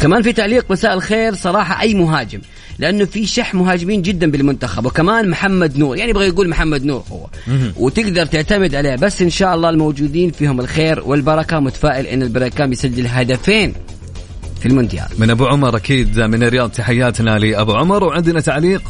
كمان 0.03 0.23
في 0.23 0.33
تعليق 0.33 0.71
مساء 0.71 0.95
الخير 0.95 1.35
صراحة 1.35 1.81
أي 1.81 1.95
مهاجم 1.95 2.41
لأنه 2.79 3.05
في 3.05 3.27
شح 3.27 3.55
مهاجمين 3.55 4.03
جدا 4.03 4.31
بالمنتخب 4.31 4.87
وكمان 4.87 5.31
محمد 5.31 5.79
نور. 5.79 5.97
يعني 5.97 6.11
يبغى 6.11 6.27
يقول 6.27 6.49
محمد 6.49 6.85
نور 6.85 7.03
هو. 7.13 7.27
وتقدر 7.77 8.27
تعتمد 8.27 8.75
عليه 8.75 8.97
بس 8.97 9.23
إن 9.23 9.31
شاء 9.31 9.55
الله 9.55 9.71
الموجودين 9.71 10.31
فيهم 10.31 10.61
الخير 10.61 11.03
والبركة 11.07 11.61
متفائل 11.61 12.07
إن 12.07 12.23
البركان 12.23 12.71
بيسجل 12.71 13.07
هدفين 13.07 13.75
في 14.61 14.69
المونديال. 14.69 15.07
من 15.19 15.31
أبو 15.31 15.47
عمر 15.47 15.77
أكيد 15.77 16.21
من 16.21 16.43
الرياض. 16.43 16.71
تحياتنا 16.71 17.39
لأبو 17.39 17.73
عمر. 17.73 18.05
وعندنا 18.05 18.41
تعليق. 18.41 18.83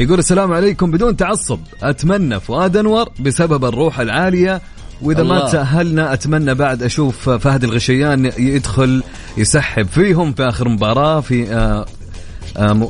يقول 0.00 0.18
السلام 0.18 0.52
عليكم 0.52 0.90
بدون 0.90 1.16
تعصب. 1.16 1.58
أتمنى 1.82 2.40
فؤاد 2.40 2.76
أنور 2.76 3.08
بسبب 3.20 3.64
الروح 3.64 4.00
العالية. 4.00 4.60
وإذا 5.02 5.22
ما 5.22 5.38
الله. 5.38 5.50
تأهلنا 5.50 6.12
أتمنى 6.12 6.54
بعد 6.54 6.82
أشوف 6.82 7.30
فهد 7.30 7.64
الغشيان 7.64 8.32
يدخل 8.38 9.02
يسحب 9.36 9.86
فيهم 9.86 10.32
في 10.32 10.48
آخر 10.48 10.68
مباراة 10.68 11.20
في 11.20 11.52
آه 11.52 11.86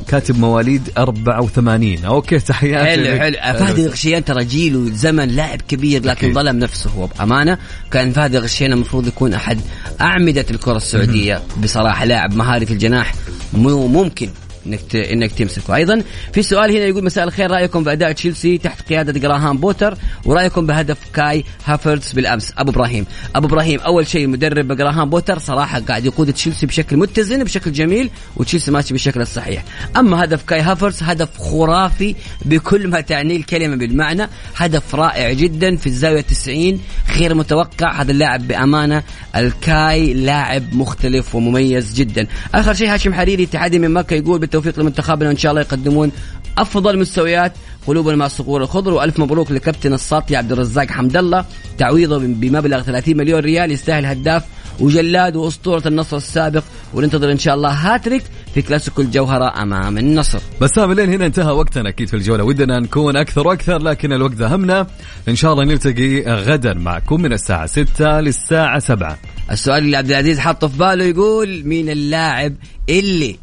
كاتب 0.07 0.39
مواليد 0.39 0.89
84 0.97 2.05
أوكي 2.05 2.39
تحياتي 2.39 2.85
حلو. 2.85 3.19
حلو. 3.19 3.37
فهد 3.59 3.79
الغشيان 3.79 4.25
ترى 4.25 4.45
جيله 4.45 4.91
زمن 4.93 5.29
لاعب 5.29 5.61
كبير 5.61 6.01
لكن 6.01 6.09
أكيد. 6.27 6.33
ظلم 6.33 6.59
نفسه 6.59 6.89
هو 6.89 7.07
بأمانة. 7.07 7.57
كان 7.91 8.11
فهد 8.11 8.35
الغشيان 8.35 8.73
المفروض 8.73 9.07
يكون 9.07 9.33
أحد 9.33 9.59
أعمدة 10.01 10.45
الكرة 10.51 10.77
السعودية. 10.77 11.41
بصراحة 11.63 12.05
لاعب 12.05 12.35
مهاري 12.35 12.65
في 12.65 12.73
الجناح 12.73 13.13
مو 13.53 13.87
ممكن. 13.87 14.29
إنك. 14.69 14.95
إنك 14.95 15.31
تمسكه. 15.31 15.75
أيضا 15.75 16.03
في 16.33 16.41
سؤال 16.41 16.71
هنا 16.71 16.85
يقول 16.85 17.03
مساء 17.03 17.23
الخير 17.23 17.51
رأيكم 17.51 17.83
بأداء 17.83 18.11
تشيلسي 18.11 18.57
تحت 18.57 18.89
قيادة 18.89 19.19
جراهام 19.19 19.57
بوتر 19.57 19.97
ورأيكم 20.25 20.65
بهدف 20.65 20.97
كاي 21.13 21.43
هافرتس 21.65 22.13
بالأمس؟ 22.13 22.53
أبو 22.57 22.71
إبراهيم. 22.71 23.05
أبو 23.35 23.47
إبراهيم 23.47 23.79
أول 23.79 24.07
شيء 24.07 24.25
المدرب 24.25 24.71
جراهام 24.71 25.09
بوتر 25.09 25.39
صراحة 25.39 25.79
قاعد 25.79 26.05
يقود 26.05 26.33
تشيلسي 26.33 26.65
بشكل 26.65 26.97
متزن 26.97 27.43
بشكل 27.43 27.71
جميل 27.71 28.09
وتشيلسي 28.35 28.71
ماشي 28.71 28.93
بالشكل 28.93 29.21
الصحيح. 29.21 29.63
أما 29.97 30.23
هدف 30.23 30.43
كاي 30.43 30.61
هافرتس 30.61 31.03
هدف 31.03 31.37
خرافي 31.37 32.15
بكل 32.45 32.87
ما 32.87 33.01
تعنيه 33.01 33.35
الكلمة 33.35 33.75
بالمعنى. 33.75 34.29
هدف 34.55 34.95
رائع 34.95 35.33
جدا 35.33 35.75
في 35.75 35.87
الزاوية 35.87 36.21
90 36.21 36.81
غير 37.17 37.35
متوقع. 37.35 38.01
هذا 38.01 38.11
اللاعب 38.11 38.47
بأمانة 38.47 39.03
الكاي 39.35 40.13
لاعب 40.13 40.73
مختلف 40.73 41.35
ومميز 41.35 41.93
جدا. 41.93 42.27
آخر 42.55 42.73
شيء 42.73 42.93
هاشم 42.93 43.13
حريري 43.13 43.43
اتحادي 43.43 43.79
من 43.79 43.91
مكة 43.91 44.13
يقول 44.13 44.39
بالتوفيق 44.59 44.79
لمنتخبنا 44.83 45.29
وان 45.29 45.37
شاء 45.37 45.51
الله 45.51 45.61
يقدمون 45.61 46.11
أفضل 46.57 46.99
مستويات 46.99 47.53
قلوبنا 47.87 48.15
مع 48.15 48.25
الصقور 48.25 48.63
الخضر. 48.63 48.93
وألف 48.93 49.19
مبروك 49.19 49.51
لكابتن 49.51 49.93
الساطي 49.93 50.35
عبد 50.35 50.51
الرزاق 50.51 50.87
حمد 50.87 51.17
الله 51.17 51.45
تعويضه 51.77 52.17
بمبلغ 52.17 52.81
30 52.81 53.17
مليون 53.17 53.39
ريال 53.39 53.71
يستاهل 53.71 54.05
هداف 54.05 54.43
وجلاد 54.79 55.35
وأسطورة 55.35 55.83
النصر 55.85 56.17
السابق. 56.17 56.63
وننتظر 56.93 57.31
إن 57.31 57.37
شاء 57.37 57.55
الله 57.55 57.69
هاتريك 57.69 58.23
في 58.53 58.61
كلاسيكو 58.61 59.01
الجوهرة 59.01 59.61
أمام 59.61 59.97
النصر. 59.97 60.39
بسام 60.61 60.93
لين 60.93 61.13
هنا 61.13 61.25
انتهى 61.25 61.51
وقتنا 61.51 61.89
أكيد 61.89 62.07
في 62.07 62.13
الجولة. 62.13 62.43
ودنا 62.43 62.79
نكون 62.79 63.17
أكثر 63.17 63.47
وأكثر 63.47 63.77
لكن 63.77 64.13
الوقت 64.13 64.41
داهمنا 64.41 64.87
إن 65.27 65.35
شاء 65.35 65.53
الله 65.53 65.63
نلتقي 65.63 66.21
غدا 66.21 66.73
معكم 66.73 67.21
من 67.21 67.33
الساعة 67.33 67.65
6 67.65 68.19
للساعة 68.19 68.79
7 68.79 69.17
السؤال 69.51 69.83
اللي 69.83 69.97
عبد 69.97 70.09
العزيز 70.09 70.39
حطه 70.39 70.67
في 70.67 70.77
باله 70.77 71.05
يقول 71.05 71.63
مين 71.65 71.89
اللاعب 71.89 72.55
اللي 72.89 73.35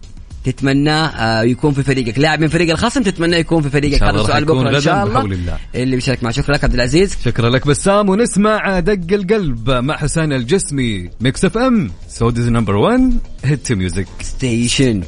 تتمناه 0.47 1.43
يكون 1.43 1.73
في 1.73 1.83
فريقك. 1.83 2.19
لاعب 2.19 2.41
من 2.41 2.49
فريق 2.49 2.71
الخصم 2.71 3.03
تتمناه 3.03 3.39
يكون 3.39 3.63
في 3.63 3.71
فريقك. 3.71 4.03
هذا 4.03 4.11
الله 4.11 4.23
راح 4.23 4.31
سؤال 4.31 4.43
يكون 4.43 4.59
بكره 4.59 4.77
إن 4.77 4.81
شاء 4.81 5.07
الله. 5.07 5.59
اللي 5.75 5.97
بيشارك 5.97 6.23
معه 6.23 6.33
شكرا 6.33 6.55
لك 6.55 6.65
عبد 6.65 6.75
العزيز. 6.75 7.17
شكرا 7.25 7.51
لك 7.51 7.67
بسام. 7.67 8.09
ونسمع 8.09 8.81
دق 8.81 9.15
القلب 9.15 9.71
مع 9.71 9.97
حسين 9.97 10.33
الجسمي. 10.33 11.11
Mix 11.21 11.45
FM 11.45 11.91
Saudi's 12.09 12.49
number 12.49 12.77
1 12.77 13.19
hit 13.45 13.73
music 13.73 14.07
station 14.21 15.03